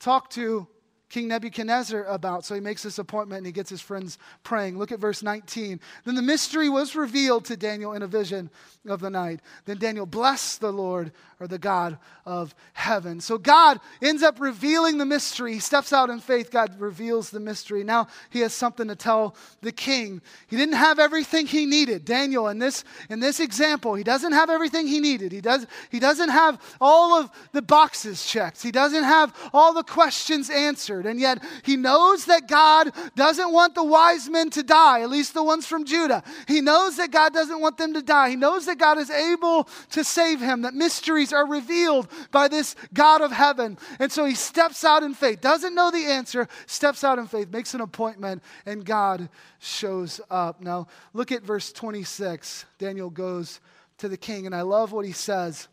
[0.00, 0.66] talk to
[1.10, 2.44] King Nebuchadnezzar about.
[2.44, 4.78] So he makes this appointment and he gets his friends praying.
[4.78, 5.80] Look at verse 19.
[6.04, 8.48] Then the mystery was revealed to Daniel in a vision
[8.86, 9.40] of the night.
[9.64, 13.18] Then Daniel blessed the Lord or the God of heaven.
[13.18, 15.54] So God ends up revealing the mystery.
[15.54, 16.50] He steps out in faith.
[16.50, 17.82] God reveals the mystery.
[17.82, 20.20] Now he has something to tell the king.
[20.48, 22.04] He didn't have everything he needed.
[22.04, 25.32] Daniel, in this, in this example, he doesn't have everything he needed.
[25.32, 28.62] He, does, he doesn't have all of the boxes checked.
[28.62, 31.06] He doesn't have all the questions answered.
[31.06, 35.32] And yet he knows that God doesn't want the wise men to die, at least
[35.32, 36.22] the ones from Judah.
[36.46, 38.28] He knows that God doesn't want them to die.
[38.28, 42.76] He knows that God is able to save him, that mysteries are revealed by this
[42.92, 43.78] God of heaven.
[43.98, 47.50] And so he steps out in faith, doesn't know the answer, steps out in faith,
[47.50, 50.60] makes an appointment, and God shows up.
[50.60, 52.64] Now, look at verse 26.
[52.78, 53.60] Daniel goes
[53.98, 55.68] to the king, and I love what he says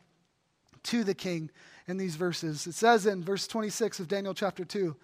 [0.83, 1.49] to the king
[1.87, 2.67] in these verses.
[2.67, 4.95] It says in verse 26 of Daniel chapter 2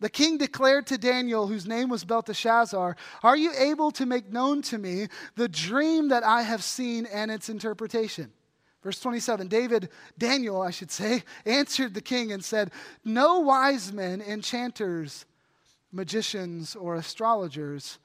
[0.00, 4.62] The king declared to Daniel, whose name was Belteshazzar, Are you able to make known
[4.62, 8.32] to me the dream that I have seen and its interpretation?
[8.82, 12.70] Verse 27 David, Daniel, I should say, answered the king and said,
[13.04, 15.24] No wise men, enchanters,
[15.92, 17.98] magicians, or astrologers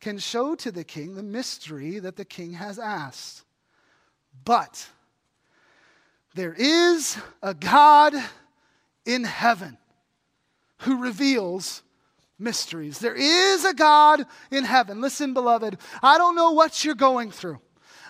[0.00, 3.44] can show to the king the mystery that the king has asked.
[4.44, 4.88] But
[6.34, 8.14] there is a God
[9.04, 9.78] in heaven
[10.80, 11.82] who reveals
[12.38, 12.98] mysteries.
[12.98, 15.00] There is a God in heaven.
[15.00, 17.58] Listen, beloved, I don't know what you're going through.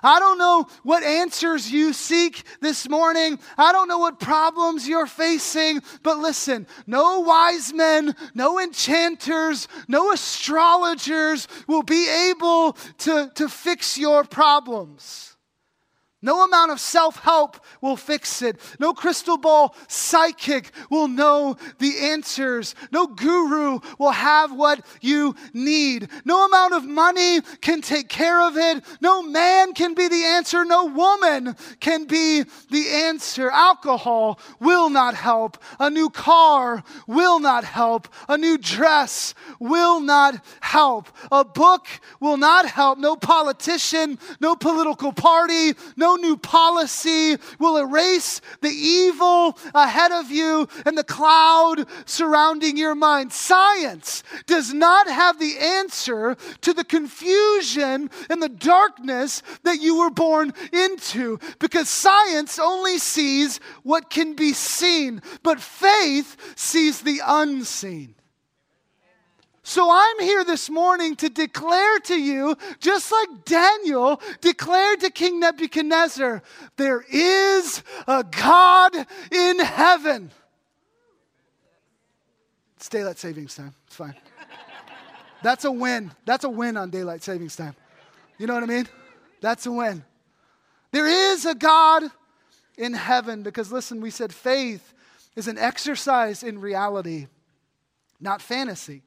[0.06, 3.40] I don't know what answers you seek this morning.
[3.58, 10.12] I don't know what problems you're facing, but listen no wise men, no enchanters, no
[10.12, 15.35] astrologers will be able to, to fix your problems.
[16.22, 18.58] No amount of self help will fix it.
[18.80, 22.74] No crystal ball psychic will know the answers.
[22.90, 26.08] No guru will have what you need.
[26.24, 28.82] No amount of money can take care of it.
[29.02, 30.64] No man can be the answer.
[30.64, 33.50] No woman can be the answer.
[33.50, 35.58] Alcohol will not help.
[35.78, 38.08] A new car will not help.
[38.26, 41.08] A new dress will not help.
[41.30, 41.86] A book
[42.20, 42.98] will not help.
[42.98, 50.68] No politician, no political party, no new policy will erase the evil ahead of you
[50.84, 53.32] and the cloud surrounding your mind.
[53.32, 60.10] Science does not have the answer to the confusion and the darkness that you were
[60.10, 68.15] born into because science only sees what can be seen, but faith sees the unseen.
[69.68, 75.40] So I'm here this morning to declare to you, just like Daniel declared to King
[75.40, 76.40] Nebuchadnezzar,
[76.76, 78.94] there is a God
[79.32, 80.30] in heaven.
[82.76, 83.74] It's daylight savings time.
[83.88, 84.14] It's fine.
[85.42, 86.12] That's a win.
[86.24, 87.74] That's a win on daylight savings time.
[88.38, 88.86] You know what I mean?
[89.40, 90.04] That's a win.
[90.92, 92.04] There is a God
[92.78, 94.94] in heaven because, listen, we said faith
[95.34, 97.26] is an exercise in reality,
[98.20, 99.02] not fantasy.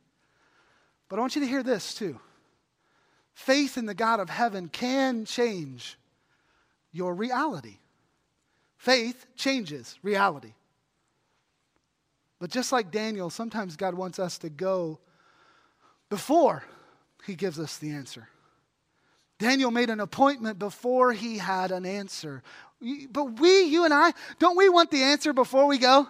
[1.09, 2.19] But I want you to hear this too.
[3.33, 5.97] Faith in the God of heaven can change
[6.91, 7.77] your reality.
[8.77, 10.53] Faith changes reality.
[12.39, 14.99] But just like Daniel, sometimes God wants us to go
[16.09, 16.63] before
[17.25, 18.29] he gives us the answer.
[19.39, 22.43] Daniel made an appointment before he had an answer.
[23.11, 26.07] But we, you and I, don't we want the answer before we go?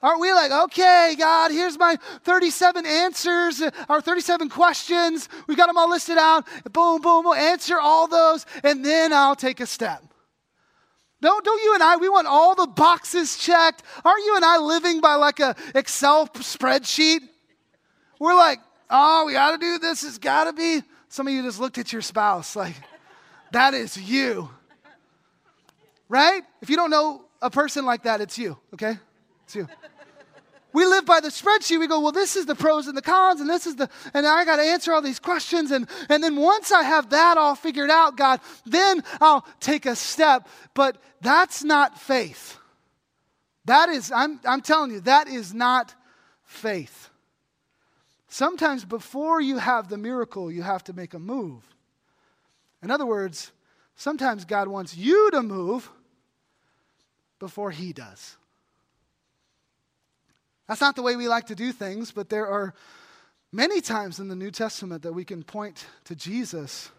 [0.00, 5.28] Aren't we like, okay, God, here's my 37 answers, uh, our 37 questions.
[5.48, 6.46] We got them all listed out.
[6.72, 7.34] Boom, boom, boom.
[7.34, 10.04] Answer all those, and then I'll take a step.
[11.20, 13.82] Don't, don't you and I, we want all the boxes checked.
[14.04, 17.20] Aren't you and I living by like a Excel spreadsheet?
[18.20, 20.04] We're like, oh, we got to do this.
[20.04, 20.82] It's got to be.
[21.08, 22.76] Some of you just looked at your spouse like,
[23.50, 24.48] that is you.
[26.08, 26.42] Right?
[26.62, 28.98] If you don't know a person like that, it's you, okay?
[29.44, 29.68] It's you.
[30.72, 31.80] We live by the spreadsheet.
[31.80, 34.26] We go, well, this is the pros and the cons, and this is the, and
[34.26, 35.70] I got to answer all these questions.
[35.70, 39.96] And, and then once I have that all figured out, God, then I'll take a
[39.96, 40.46] step.
[40.74, 42.58] But that's not faith.
[43.64, 45.94] That is, I'm, I'm telling you, that is not
[46.44, 47.10] faith.
[48.28, 51.62] Sometimes before you have the miracle, you have to make a move.
[52.82, 53.52] In other words,
[53.96, 55.90] sometimes God wants you to move
[57.38, 58.36] before He does.
[60.68, 62.74] That's not the way we like to do things, but there are
[63.52, 66.90] many times in the New Testament that we can point to Jesus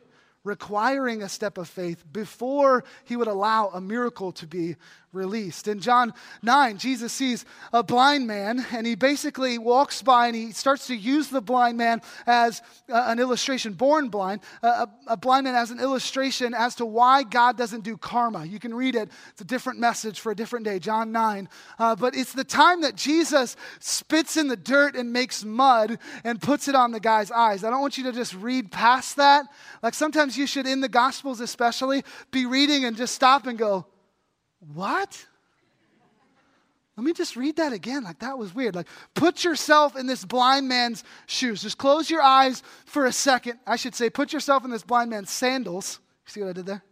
[0.44, 4.76] requiring a step of faith before he would allow a miracle to be
[5.12, 5.68] released.
[5.68, 10.52] In John 9, Jesus sees a blind man and he basically walks by and he
[10.52, 15.18] starts to use the blind man as uh, an illustration, born blind, uh, a, a,
[15.18, 18.46] blind man as an illustration as to why God doesn't do karma.
[18.46, 21.50] You can read it, it's a different message for a different day, John 9.
[21.80, 26.40] Uh, but it's the time that Jesus spits in the dirt and makes mud and
[26.40, 27.64] puts it on the guy's eyes.
[27.64, 29.46] I don't want you to just read past that.
[29.82, 33.88] Like sometimes you should, in the Gospels especially, be reading and just stop and go,
[34.74, 35.26] what?
[37.00, 38.04] let me just read that again.
[38.04, 38.76] Like, that was weird.
[38.76, 41.62] Like, put yourself in this blind man's shoes.
[41.62, 43.58] Just close your eyes for a second.
[43.66, 46.02] I should say, put yourself in this blind man's sandals.
[46.26, 46.84] See what I did there?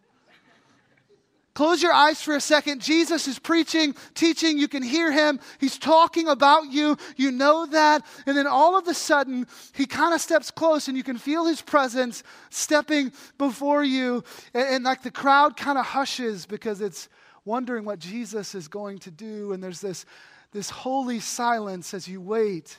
[1.56, 2.82] Close your eyes for a second.
[2.82, 4.58] Jesus is preaching, teaching.
[4.58, 5.42] You can hear him.
[5.60, 6.96] He's talking about you.
[7.18, 8.06] You know that.
[8.26, 11.46] And then all of a sudden, he kind of steps close and you can feel
[11.46, 14.24] his presence stepping before you.
[14.54, 17.10] And, and like the crowd kind of hushes because it's
[17.48, 19.54] wondering what Jesus is going to do.
[19.54, 20.06] And there's this,
[20.52, 22.78] this holy silence as you wait.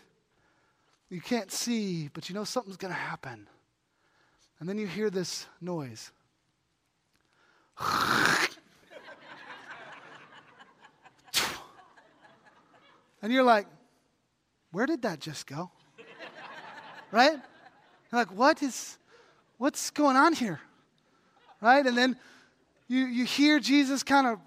[1.09, 3.49] You can't see, but you know something's going to happen.
[4.61, 6.13] And then you hear this noise.
[13.23, 13.67] and you're like,
[14.71, 15.71] where did that just go?
[17.11, 17.33] right?
[17.33, 18.99] You're like, what is,
[19.57, 20.61] what's going on here?
[21.61, 21.87] Right?
[21.87, 22.17] And then
[22.87, 24.39] you, you hear Jesus kind of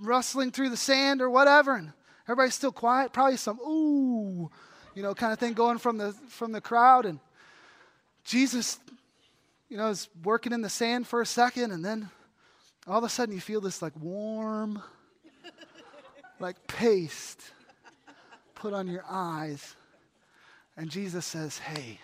[0.00, 1.92] rustling through the sand or whatever, and
[2.26, 3.12] everybody's still quiet.
[3.12, 4.50] Probably some ooh,
[4.94, 7.06] you know, kind of thing going from the from the crowd.
[7.06, 7.20] And
[8.24, 8.78] Jesus,
[9.68, 12.10] you know, is working in the sand for a second, and then
[12.86, 14.82] all of a sudden you feel this like warm,
[16.38, 17.52] like paste
[18.60, 19.74] put on your eyes.
[20.76, 21.98] And Jesus says, Hey,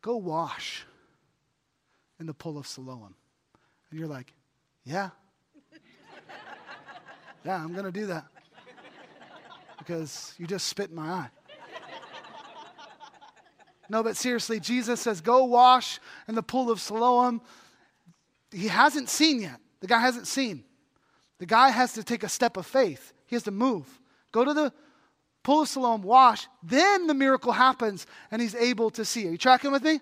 [0.00, 0.84] go wash
[2.18, 3.14] in the pool of Siloam.
[3.90, 4.32] And you're like,
[4.84, 5.10] Yeah.
[7.46, 8.24] Yeah, I'm going to do that.
[9.78, 11.30] Because you just spit in my eye.
[13.88, 17.40] No, but seriously, Jesus says, Go wash in the pool of Siloam.
[18.50, 19.60] He hasn't seen yet.
[19.78, 20.64] The guy hasn't seen.
[21.38, 23.12] The guy has to take a step of faith.
[23.26, 23.86] He has to move.
[24.32, 24.72] Go to the
[25.44, 26.48] pool of Siloam, wash.
[26.64, 29.28] Then the miracle happens and he's able to see.
[29.28, 30.00] Are you tracking with me?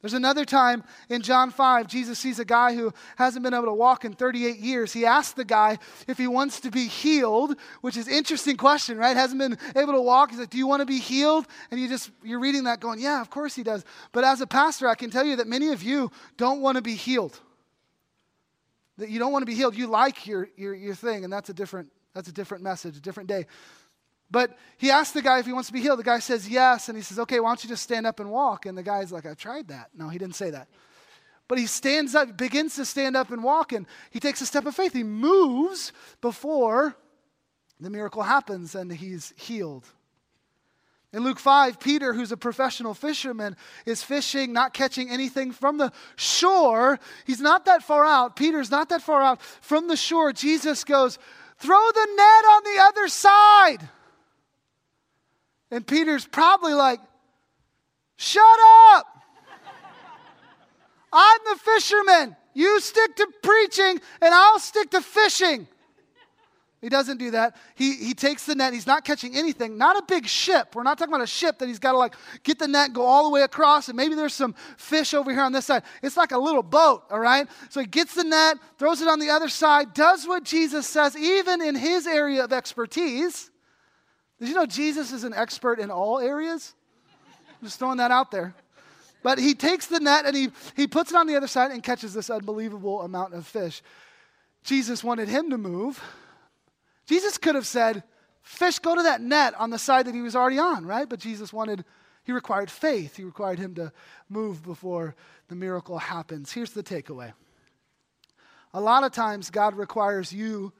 [0.00, 3.74] There's another time in John 5, Jesus sees a guy who hasn't been able to
[3.74, 4.94] walk in 38 years.
[4.94, 9.14] He asks the guy if he wants to be healed, which is interesting question, right?
[9.14, 10.30] Hasn't been able to walk.
[10.30, 12.98] He's like, "Do you want to be healed?" And you just you're reading that going,
[12.98, 15.68] "Yeah, of course he does." But as a pastor, I can tell you that many
[15.68, 17.38] of you don't want to be healed.
[18.96, 19.76] That you don't want to be healed.
[19.76, 23.00] You like your your your thing, and that's a different that's a different message, a
[23.00, 23.46] different day.
[24.30, 25.98] But he asked the guy if he wants to be healed.
[25.98, 26.88] The guy says yes.
[26.88, 28.66] And he says, okay, why don't you just stand up and walk?
[28.66, 29.90] And the guy's like, I tried that.
[29.96, 30.68] No, he didn't say that.
[31.48, 34.66] But he stands up, begins to stand up and walk, and he takes a step
[34.66, 34.92] of faith.
[34.92, 36.94] He moves before
[37.80, 39.86] the miracle happens and he's healed.
[41.12, 45.92] In Luke 5, Peter, who's a professional fisherman, is fishing, not catching anything from the
[46.14, 47.00] shore.
[47.26, 48.36] He's not that far out.
[48.36, 49.42] Peter's not that far out.
[49.42, 51.18] From the shore, Jesus goes,
[51.58, 53.88] Throw the net on the other side.
[55.70, 57.00] And Peter's probably like,
[58.16, 58.42] Shut
[58.92, 59.06] up!
[61.12, 62.36] I'm the fisherman.
[62.52, 65.66] You stick to preaching, and I'll stick to fishing.
[66.80, 67.56] He doesn't do that.
[67.74, 68.72] He, he takes the net.
[68.72, 69.76] He's not catching anything.
[69.76, 70.74] Not a big ship.
[70.74, 73.04] We're not talking about a ship that he's got to like get the net, go
[73.04, 75.82] all the way across, and maybe there's some fish over here on this side.
[76.02, 77.46] It's like a little boat, all right?
[77.68, 81.16] So he gets the net, throws it on the other side, does what Jesus says,
[81.16, 83.49] even in his area of expertise.
[84.40, 86.74] Did you know Jesus is an expert in all areas?
[87.48, 88.54] I'm just throwing that out there.
[89.22, 91.82] But he takes the net and he, he puts it on the other side and
[91.82, 93.82] catches this unbelievable amount of fish.
[94.64, 96.02] Jesus wanted him to move.
[97.06, 98.02] Jesus could have said,
[98.42, 101.06] Fish, go to that net on the side that he was already on, right?
[101.06, 101.84] But Jesus wanted,
[102.24, 103.16] he required faith.
[103.16, 103.92] He required him to
[104.30, 105.14] move before
[105.48, 106.50] the miracle happens.
[106.50, 107.32] Here's the takeaway
[108.72, 110.72] a lot of times, God requires you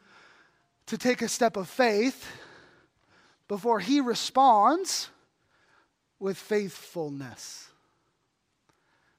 [0.86, 2.26] to take a step of faith
[3.50, 5.08] before he responds
[6.20, 7.68] with faithfulness.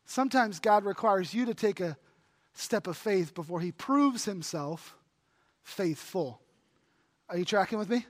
[0.05, 1.97] Sometimes God requires you to take a
[2.53, 4.95] step of faith before he proves himself
[5.63, 6.39] faithful.
[7.27, 8.05] Are you tracking with me?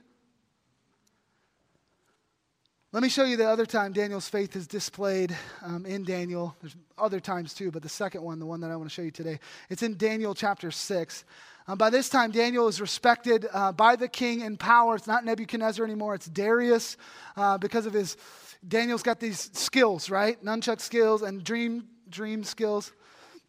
[2.92, 6.54] Let me show you the other time Daniel's faith is displayed um, in Daniel.
[6.60, 9.02] There's other times too, but the second one, the one that I want to show
[9.02, 11.24] you today, it's in Daniel chapter 6.
[11.68, 14.96] Um, by this time, Daniel is respected uh, by the king in power.
[14.96, 16.96] It's not Nebuchadnezzar anymore, it's Darius
[17.36, 18.16] uh, because of his.
[18.66, 20.42] Daniel's got these skills, right?
[20.44, 22.92] Nunchuck skills and dream, dream skills.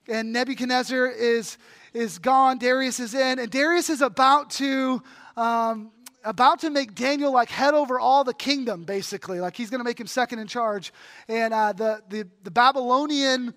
[0.08, 1.58] And Nebuchadnezzar is,
[1.94, 2.58] is gone.
[2.58, 3.38] Darius is in.
[3.38, 5.02] And Darius is about to.
[5.38, 5.92] Um,
[6.26, 9.42] about to make Daniel like head over all the kingdom, basically.
[9.42, 10.94] Like he's going to make him second in charge.
[11.28, 13.54] And uh, the, the, the Babylonian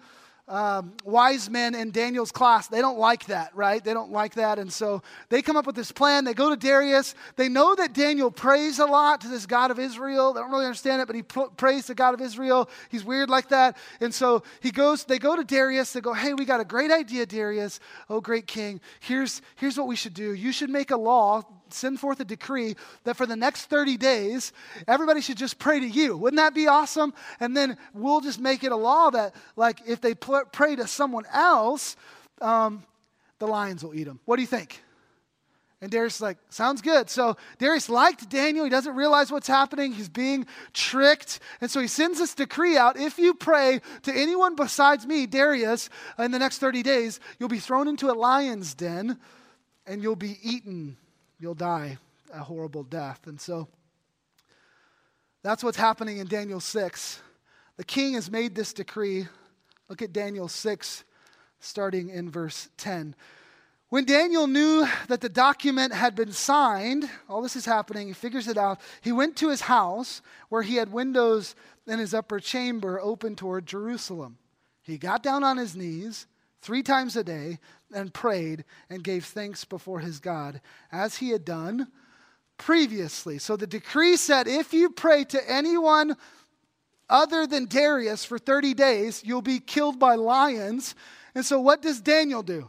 [0.49, 3.83] um, wise men in Daniel's class, they don't like that, right?
[3.83, 4.59] They don't like that.
[4.59, 6.25] And so they come up with this plan.
[6.25, 7.15] They go to Darius.
[7.35, 10.33] They know that Daniel prays a lot to this God of Israel.
[10.33, 12.71] They don't really understand it, but he pr- prays to God of Israel.
[12.91, 13.77] He's weird like that.
[14.01, 15.93] And so he goes, they go to Darius.
[15.93, 17.81] They go, hey, we got a great idea, Darius.
[18.09, 18.81] Oh, great king.
[19.01, 20.33] Here's, here's what we should do.
[20.33, 24.52] You should make a law send forth a decree that for the next 30 days,
[24.87, 26.16] everybody should just pray to you.
[26.16, 27.14] Wouldn't that be awesome?
[27.40, 31.24] And then we'll just make it a law that, like, if they pray to someone
[31.33, 31.96] else,
[32.40, 32.85] um,
[33.38, 34.21] the lions will eat them.
[34.25, 34.83] What do you think?
[35.83, 37.10] And Darius like, sounds good.
[37.10, 38.64] So Darius liked Daniel.
[38.64, 39.92] He doesn't realize what's happening.
[39.92, 41.38] He's being tricked.
[41.60, 45.90] And so he sends this decree out if you pray to anyone besides me, Darius,
[46.19, 49.19] in the next 30 days, you'll be thrown into a lion's den
[49.87, 50.96] and you'll be eaten.
[51.39, 51.99] You'll die
[52.33, 53.27] a horrible death.
[53.27, 53.69] And so
[55.43, 57.21] that's what's happening in Daniel 6.
[57.77, 59.27] The king has made this decree.
[59.89, 61.05] Look at Daniel 6,
[61.61, 63.15] starting in verse 10.
[63.89, 68.49] When Daniel knew that the document had been signed, all this is happening, he figures
[68.49, 68.81] it out.
[69.01, 71.55] He went to his house where he had windows
[71.87, 74.39] in his upper chamber open toward Jerusalem.
[74.83, 76.27] He got down on his knees
[76.63, 77.59] three times a day
[77.92, 81.88] and prayed and gave thanks before his God, as he had done
[82.59, 83.38] previously.
[83.38, 86.17] So the decree said if you pray to anyone
[87.09, 90.94] other than Darius for 30 days, you'll be killed by lions.
[91.35, 92.69] And so what does Daniel do?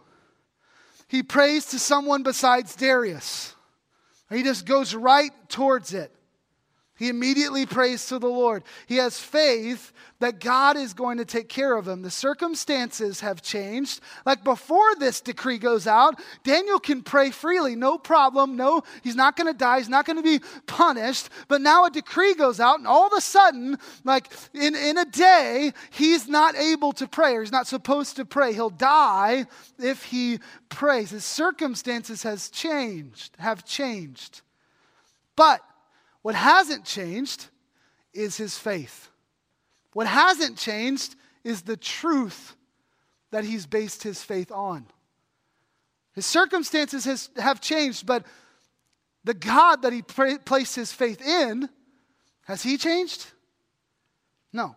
[1.07, 3.55] he prays to someone besides Darius.
[4.29, 6.13] He just goes right towards it.
[6.97, 8.63] He immediately prays to the Lord.
[8.87, 12.01] He has faith that God is going to take care of him.
[12.01, 14.01] The circumstances have changed.
[14.25, 18.55] Like before this decree goes out, Daniel can pray freely, no problem.
[18.55, 19.77] No, he's not going to die.
[19.77, 21.29] He's not going to be punished.
[21.47, 25.05] But now a decree goes out, and all of a sudden, like in, in a
[25.05, 28.53] day, he's not able to pray or he's not supposed to pray.
[28.53, 29.45] He'll die
[29.77, 30.39] if he
[30.69, 31.11] prays.
[31.11, 34.41] His circumstances has changed, have changed.
[35.35, 35.61] But
[36.27, 37.47] what hasn't changed
[38.13, 39.07] is his faith.
[39.93, 41.15] What hasn't changed
[41.45, 42.57] is the truth
[43.31, 44.87] that he's based his faith on.
[46.15, 48.25] His circumstances has, have changed, but
[49.23, 51.69] the God that he pra- placed his faith in,
[52.43, 53.25] has he changed?
[54.51, 54.75] No.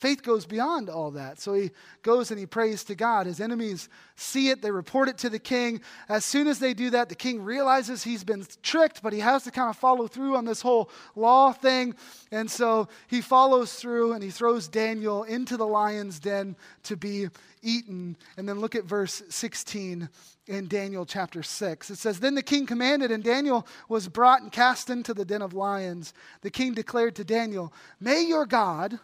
[0.00, 1.38] Faith goes beyond all that.
[1.38, 1.72] So he
[2.02, 3.26] goes and he prays to God.
[3.26, 5.82] His enemies see it, they report it to the king.
[6.08, 9.44] As soon as they do that, the king realizes he's been tricked, but he has
[9.44, 11.94] to kind of follow through on this whole law thing.
[12.32, 17.28] And so he follows through and he throws Daniel into the lion's den to be
[17.60, 18.16] eaten.
[18.38, 20.08] And then look at verse 16
[20.46, 21.90] in Daniel chapter 6.
[21.90, 25.42] It says, Then the king commanded, and Daniel was brought and cast into the den
[25.42, 26.14] of lions.
[26.40, 27.70] The king declared to Daniel,
[28.00, 28.98] May your God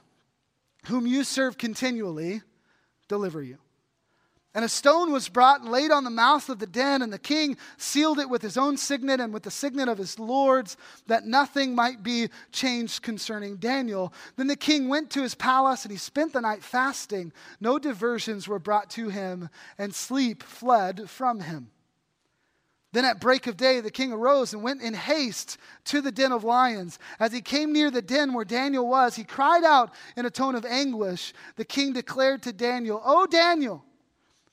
[0.86, 2.42] whom you serve continually,
[3.08, 3.58] deliver you.
[4.54, 7.18] And a stone was brought and laid on the mouth of the den, and the
[7.18, 10.78] king sealed it with his own signet and with the signet of his lords,
[11.08, 14.14] that nothing might be changed concerning Daniel.
[14.36, 17.34] Then the king went to his palace, and he spent the night fasting.
[17.60, 21.70] No diversions were brought to him, and sleep fled from him.
[22.96, 26.32] Then at break of day, the king arose and went in haste to the den
[26.32, 26.98] of lions.
[27.20, 30.54] As he came near the den where Daniel was, he cried out in a tone
[30.54, 31.34] of anguish.
[31.56, 33.84] The king declared to Daniel, O Daniel,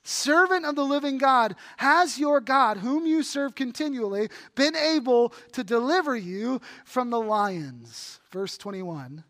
[0.02, 5.64] servant of the living God, has your God, whom you serve continually, been able to
[5.64, 8.20] deliver you from the lions?
[8.30, 9.24] Verse 21.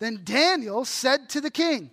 [0.00, 1.92] Then Daniel said to the king,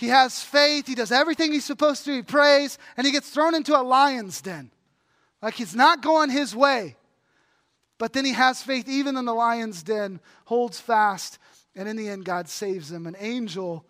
[0.00, 0.86] he has faith.
[0.86, 2.14] He does everything he's supposed to.
[2.14, 4.70] He prays, and he gets thrown into a lion's den.
[5.42, 6.96] Like he's not going his way.
[7.98, 11.38] But then he has faith, even in the lion's den, holds fast,
[11.76, 13.06] and in the end, God saves him.
[13.06, 13.84] An angel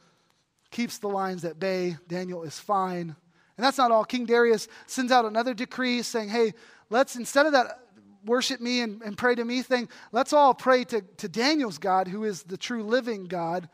[0.73, 1.97] keeps the lions at bay.
[2.09, 3.15] Daniel is fine.
[3.57, 4.05] And that's not all.
[4.05, 6.55] King Darius sends out another decree saying, hey,
[6.89, 7.87] let's, instead of that
[8.25, 12.09] worship me and, and pray to me thing, let's all pray to, to Daniel's God,
[12.09, 13.69] who is the true living God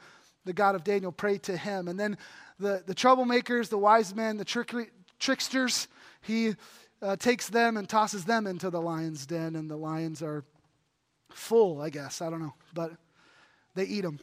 [0.47, 1.89] the God of Daniel, prayed to him.
[1.89, 2.17] And then
[2.59, 4.89] the, the troublemakers, the wise men, the trickery,
[5.19, 5.89] tricksters,
[6.23, 6.55] he
[7.03, 10.45] uh, takes them and tosses them into the lion's den, and the lions are
[11.31, 12.23] full, I guess.
[12.23, 12.55] I don't know.
[12.73, 12.93] But
[13.75, 14.19] they eat them.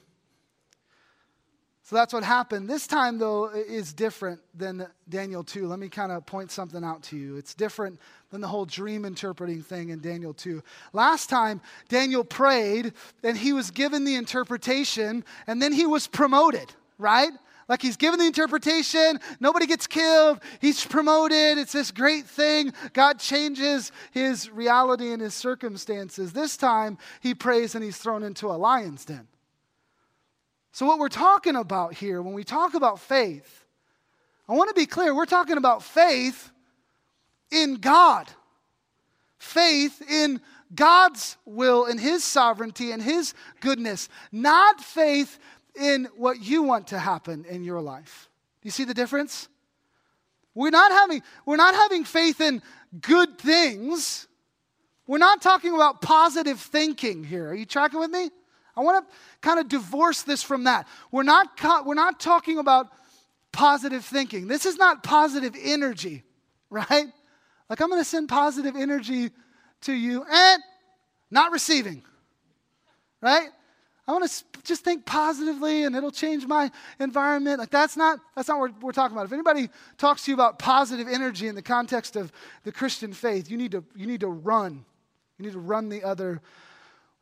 [1.85, 2.69] So that's what happened.
[2.69, 5.67] This time, though, is different than Daniel 2.
[5.67, 7.35] Let me kind of point something out to you.
[7.35, 7.99] It's different
[8.31, 10.63] than the whole dream interpreting thing in Daniel 2.
[10.93, 11.59] Last time,
[11.89, 17.31] Daniel prayed and he was given the interpretation and then he was promoted, right?
[17.67, 22.73] Like he's given the interpretation, nobody gets killed, he's promoted, it's this great thing.
[22.93, 26.31] God changes his reality and his circumstances.
[26.31, 29.27] This time, he prays and he's thrown into a lion's den.
[30.73, 33.63] So, what we're talking about here, when we talk about faith,
[34.49, 36.51] I want to be clear we're talking about faith
[37.51, 38.27] in God,
[39.37, 40.41] faith in
[40.73, 45.37] God's will and His sovereignty and His goodness, not faith
[45.79, 48.27] in what you want to happen in your life.
[48.63, 49.49] Do you see the difference?
[50.55, 52.63] We're not having, we're not having faith in
[52.99, 54.27] good things.
[55.05, 57.49] We're not talking about positive thinking here.
[57.49, 58.31] Are you tracking with me?
[58.75, 60.87] I want to kind of divorce this from that.
[61.11, 61.49] We're not,
[61.85, 62.87] we're not talking about
[63.51, 64.47] positive thinking.
[64.47, 66.23] This is not positive energy,
[66.69, 67.07] right?
[67.69, 69.31] Like, I'm going to send positive energy
[69.81, 70.63] to you and
[71.29, 72.03] not receiving,
[73.21, 73.49] right?
[74.07, 76.69] I want to just think positively and it'll change my
[76.99, 77.59] environment.
[77.59, 79.25] Like that's not that's not what we're talking about.
[79.25, 82.31] If anybody talks to you about positive energy in the context of
[82.63, 84.83] the Christian faith, you need to you need to run.
[85.37, 86.41] You need to run the other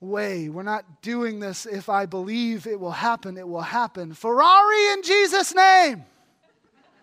[0.01, 0.49] way.
[0.49, 4.13] We're not doing this if I believe it will happen, it will happen.
[4.13, 6.03] Ferrari in Jesus name.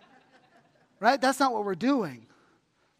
[1.01, 1.21] right?
[1.21, 2.27] That's not what we're doing.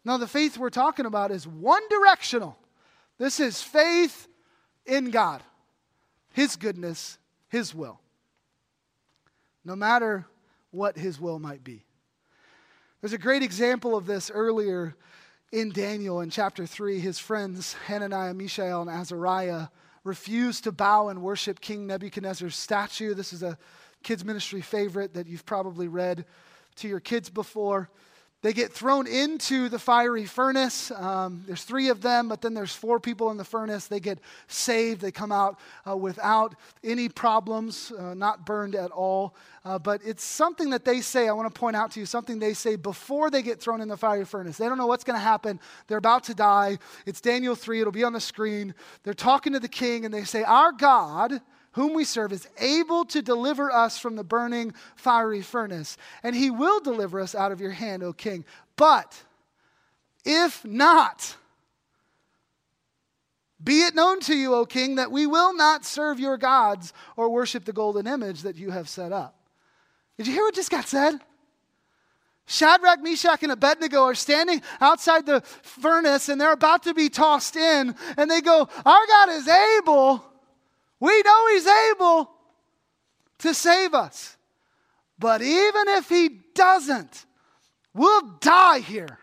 [0.05, 2.57] No, the faith we're talking about is one directional.
[3.17, 4.27] This is faith
[4.85, 5.43] in God,
[6.31, 7.17] His goodness,
[7.49, 7.99] His will.
[9.65, 10.25] No matter
[10.71, 11.83] what His will might be.
[13.01, 14.95] There's a great example of this earlier
[15.51, 16.99] in Daniel in chapter 3.
[16.99, 19.67] His friends, Hananiah, Mishael, and Azariah,
[20.09, 23.13] refused to bow and worship King Nebuchadnezzar's statue.
[23.13, 23.59] This is a
[24.01, 26.25] kids' ministry favorite that you've probably read
[26.77, 27.91] to your kids before.
[28.41, 30.91] They get thrown into the fiery furnace.
[30.91, 33.87] Um, there's three of them, but then there's four people in the furnace.
[33.87, 35.01] They get saved.
[35.01, 39.35] They come out uh, without any problems, uh, not burned at all.
[39.65, 42.39] Uh, but it's something that they say, I want to point out to you, something
[42.39, 44.57] they say before they get thrown in the fiery furnace.
[44.57, 45.59] They don't know what's going to happen.
[45.87, 46.77] They're about to die.
[47.05, 48.73] It's Daniel 3, it'll be on the screen.
[49.03, 51.41] They're talking to the king, and they say, Our God
[51.73, 56.49] whom we serve, is able to deliver us from the burning fiery furnace, and he
[56.49, 58.45] will deliver us out of your hand, O king.
[58.75, 59.23] But
[60.25, 61.35] if not,
[63.63, 67.29] be it known to you, O king, that we will not serve your gods or
[67.29, 69.35] worship the golden image that you have set up.
[70.17, 71.19] Did you hear what just got said?
[72.45, 77.55] Shadrach, Meshach, and Abednego are standing outside the furnace and they're about to be tossed
[77.55, 77.93] in.
[78.17, 80.25] And they go, Our God is able
[80.99, 82.31] we know He's able
[83.39, 84.37] to save us.
[85.17, 87.25] But even if He doesn't,
[87.93, 89.19] we'll die here.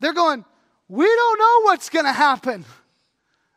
[0.00, 0.44] They're going,
[0.88, 2.64] We don't know what's going to happen.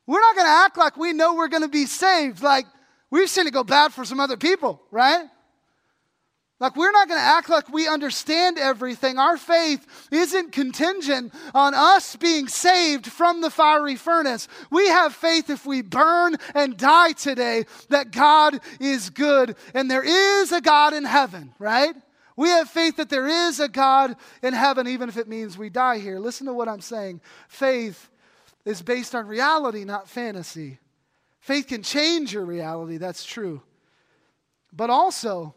[0.08, 2.44] We're not going to act like we know we're going to be saved.
[2.44, 2.66] Like
[3.10, 5.26] we've seen it go bad for some other people, right?
[6.66, 9.20] Like, we're not going to act like we understand everything.
[9.20, 14.47] Our faith isn't contingent on us being saved from the fiery furnace.
[14.72, 20.03] We have faith if we burn and die today that God is good and there
[20.03, 21.93] is a God in heaven, right?
[22.36, 25.70] We have faith that there is a God in heaven, even if it means we
[25.70, 26.18] die here.
[26.18, 27.22] Listen to what I'm saying.
[27.47, 28.09] Faith
[28.66, 30.80] is based on reality, not fantasy.
[31.41, 33.61] Faith can change your reality, that's true.
[34.74, 35.53] But also,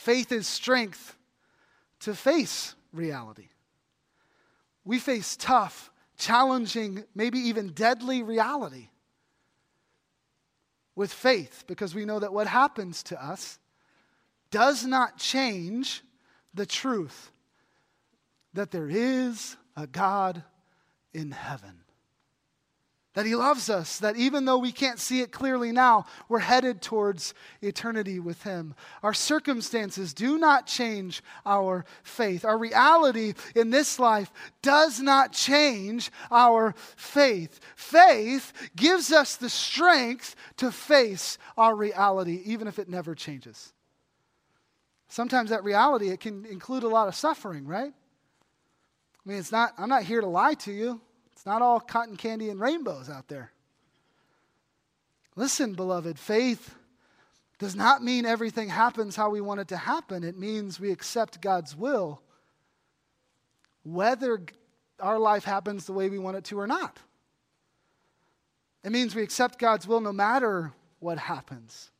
[0.00, 1.14] Faith is strength
[1.98, 3.48] to face reality.
[4.82, 8.88] We face tough, challenging, maybe even deadly reality
[10.96, 13.58] with faith because we know that what happens to us
[14.50, 16.02] does not change
[16.54, 17.30] the truth
[18.54, 20.42] that there is a God
[21.12, 21.82] in heaven
[23.14, 26.80] that He loves us, that even though we can't see it clearly now, we're headed
[26.80, 28.74] towards eternity with Him.
[29.02, 32.44] Our circumstances do not change our faith.
[32.44, 34.30] Our reality in this life
[34.62, 37.58] does not change our faith.
[37.74, 43.72] Faith gives us the strength to face our reality, even if it never changes.
[45.08, 47.92] Sometimes that reality, it can include a lot of suffering, right?
[47.92, 51.00] I mean, it's not, I'm not here to lie to you.
[51.40, 53.50] It's not all cotton candy and rainbows out there.
[55.36, 56.74] Listen, beloved, faith
[57.58, 60.22] does not mean everything happens how we want it to happen.
[60.22, 62.20] It means we accept God's will,
[63.84, 64.42] whether
[64.98, 66.98] our life happens the way we want it to or not.
[68.84, 71.90] It means we accept God's will no matter what happens.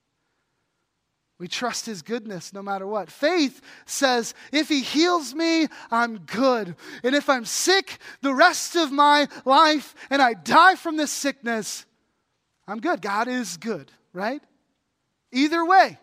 [1.41, 3.11] We trust his goodness no matter what.
[3.11, 6.76] Faith says, if he heals me, I'm good.
[7.03, 11.86] And if I'm sick the rest of my life and I die from this sickness,
[12.68, 13.01] I'm good.
[13.01, 14.43] God is good, right?
[15.32, 15.99] Either way.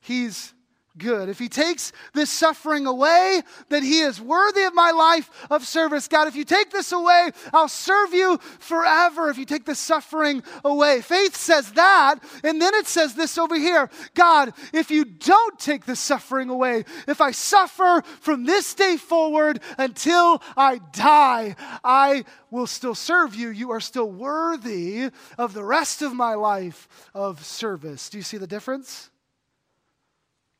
[0.00, 0.54] he's
[0.96, 1.28] good.
[1.28, 6.08] If he takes this suffering away, then he is worthy of my life of service.
[6.08, 10.42] God, if you take this away, I'll serve you forever if you take the suffering
[10.64, 11.00] away.
[11.00, 15.84] Faith says that, and then it says this over here God, if you don't take
[15.86, 22.66] the suffering away, if I suffer from this day forward until I die, I will
[22.66, 23.48] still serve you.
[23.48, 28.08] You are still worthy of the rest of my life of service.
[28.08, 29.10] Do you see the difference?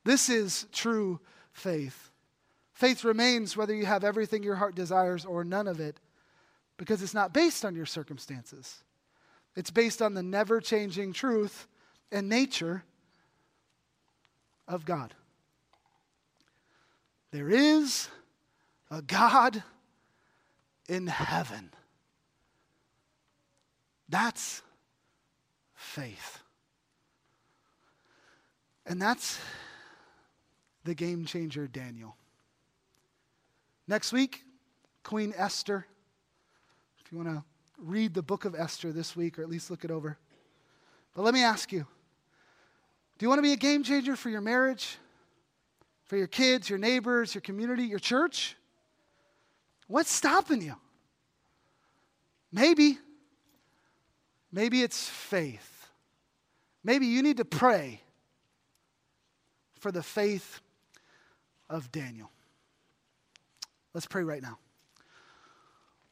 [0.04, 1.20] This is true
[1.52, 2.10] faith.
[2.72, 5.98] Faith remains whether you have everything your heart desires or none of it,
[6.76, 8.82] because it's not based on your circumstances.
[9.56, 11.68] It's based on the never changing truth
[12.10, 12.82] and nature
[14.66, 15.14] of God.
[17.30, 18.08] There is
[18.90, 19.62] a God
[20.88, 21.70] in heaven.
[24.08, 24.62] That's
[25.74, 26.40] faith.
[28.86, 29.38] And that's
[30.84, 32.16] the game changer Daniel.
[33.86, 34.42] Next week,
[35.02, 35.86] Queen Esther.
[37.04, 37.44] If you want to
[37.78, 40.16] read the book of Esther this week, or at least look it over.
[41.14, 41.86] But let me ask you
[43.18, 44.98] do you want to be a game changer for your marriage,
[46.04, 48.56] for your kids, your neighbors, your community, your church?
[49.86, 50.74] What's stopping you?
[52.50, 52.98] Maybe.
[54.50, 55.88] Maybe it's faith.
[56.82, 58.00] Maybe you need to pray
[59.78, 60.60] for the faith
[61.74, 62.30] of Daniel.
[63.92, 64.58] Let's pray right now.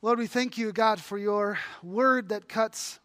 [0.02, 2.98] Lord, we thank you, God, for your word that cuts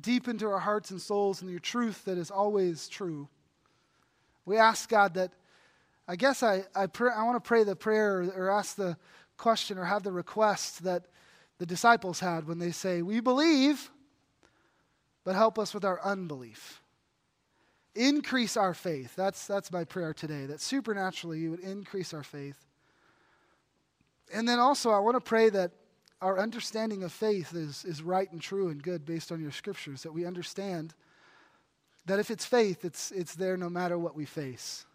[0.00, 3.28] deep into our hearts and souls and your truth that is always true.
[4.44, 5.32] We ask, God, that
[6.06, 8.96] I guess I, I, pray, I want to pray the prayer or, or ask the
[9.36, 11.06] question or have the request that
[11.58, 13.90] the disciples had when they say, We believe,
[15.24, 16.80] but help us with our unbelief
[17.96, 19.16] increase our faith.
[19.16, 22.64] That's, that's my prayer today, that supernaturally you would increase our faith.
[24.32, 25.72] And then also, I want to pray that
[26.20, 30.02] our understanding of faith is, is right and true and good based on your scriptures,
[30.02, 30.94] that we understand
[32.06, 34.86] that if it's faith, it's, it's there no matter what we face.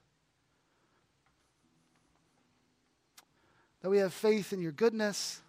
[3.81, 5.41] That we have faith in your goodness.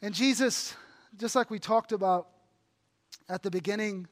[0.00, 0.74] And Jesus,
[1.16, 2.28] just like we talked about
[3.28, 4.06] at the beginning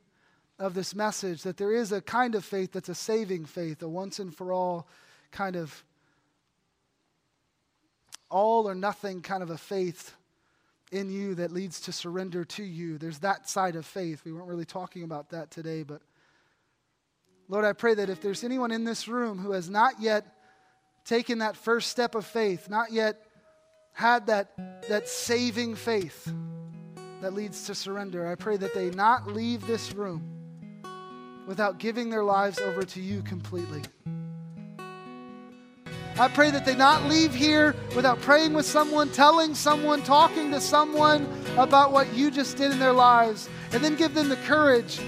[0.63, 3.89] of this message that there is a kind of faith that's a saving faith, a
[3.89, 4.87] once and for all
[5.33, 5.85] kind of
[8.31, 10.15] all or nothing kind of a faith
[10.93, 12.97] in you that leads to surrender to you.
[12.97, 14.25] There's that side of faith.
[14.25, 16.01] We weren't really talking about that today, but
[17.49, 20.25] Lord, I pray that if there's anyone in this room who has not yet
[21.05, 23.27] taken that first step of faith, not yet
[23.95, 24.53] had that,
[24.89, 26.33] that saving faith
[27.21, 30.42] that leads to surrender, I pray that they not leave this room
[31.47, 33.83] without giving their lives over to you completely.
[36.19, 40.61] I pray that they not leave here without praying with someone, telling someone, talking to
[40.61, 41.27] someone
[41.57, 45.01] about what you just did in their lives, and then give them the courage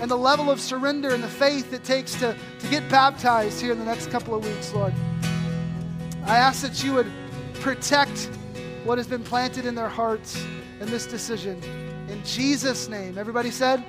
[0.00, 3.72] and the level of surrender and the faith it takes to, to get baptized here
[3.72, 4.94] in the next couple of weeks, Lord.
[6.24, 7.10] I ask that you would
[7.54, 8.30] protect
[8.84, 10.42] what has been planted in their hearts
[10.80, 11.62] in this decision.
[12.08, 13.18] In Jesus' name.
[13.18, 13.84] Everybody said,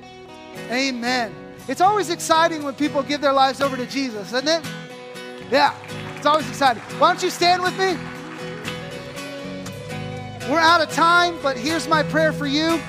[0.70, 1.32] Amen.
[1.68, 4.64] It's always exciting when people give their lives over to Jesus, isn't it?
[5.50, 5.74] Yeah,
[6.16, 6.82] it's always exciting.
[6.98, 7.96] Why don't you stand with me?
[10.50, 12.80] We're out of time, but here's my prayer for you.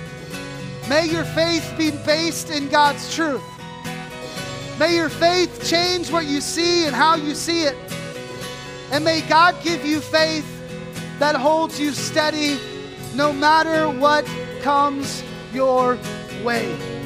[0.90, 3.44] May your faith be based in God's truth.
[4.80, 7.76] May your faith change what you see and how you see it.
[8.92, 10.48] And may God give you faith
[11.20, 12.58] that holds you steady
[13.16, 14.26] no matter what
[14.62, 16.00] comes your
[16.44, 17.01] way.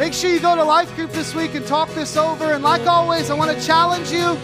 [0.00, 2.54] Make sure you go to Life Group this week and talk this over.
[2.54, 4.34] And like always, I want to challenge you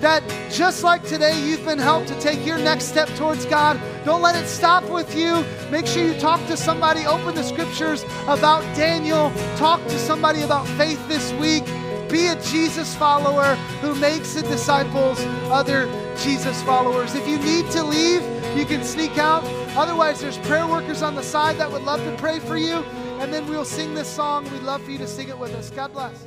[0.00, 3.80] that just like today, you've been helped to take your next step towards God.
[4.04, 5.42] Don't let it stop with you.
[5.70, 10.68] Make sure you talk to somebody, open the scriptures about Daniel, talk to somebody about
[10.76, 11.64] faith this week.
[12.10, 15.18] Be a Jesus follower who makes and disciples
[15.50, 15.86] other
[16.18, 17.14] Jesus followers.
[17.14, 18.20] If you need to leave,
[18.54, 19.42] you can sneak out.
[19.74, 22.84] Otherwise, there's prayer workers on the side that would love to pray for you
[23.20, 24.44] and then we'll sing this song.
[24.50, 25.70] We'd love for you to sing it with us.
[25.70, 26.26] God bless.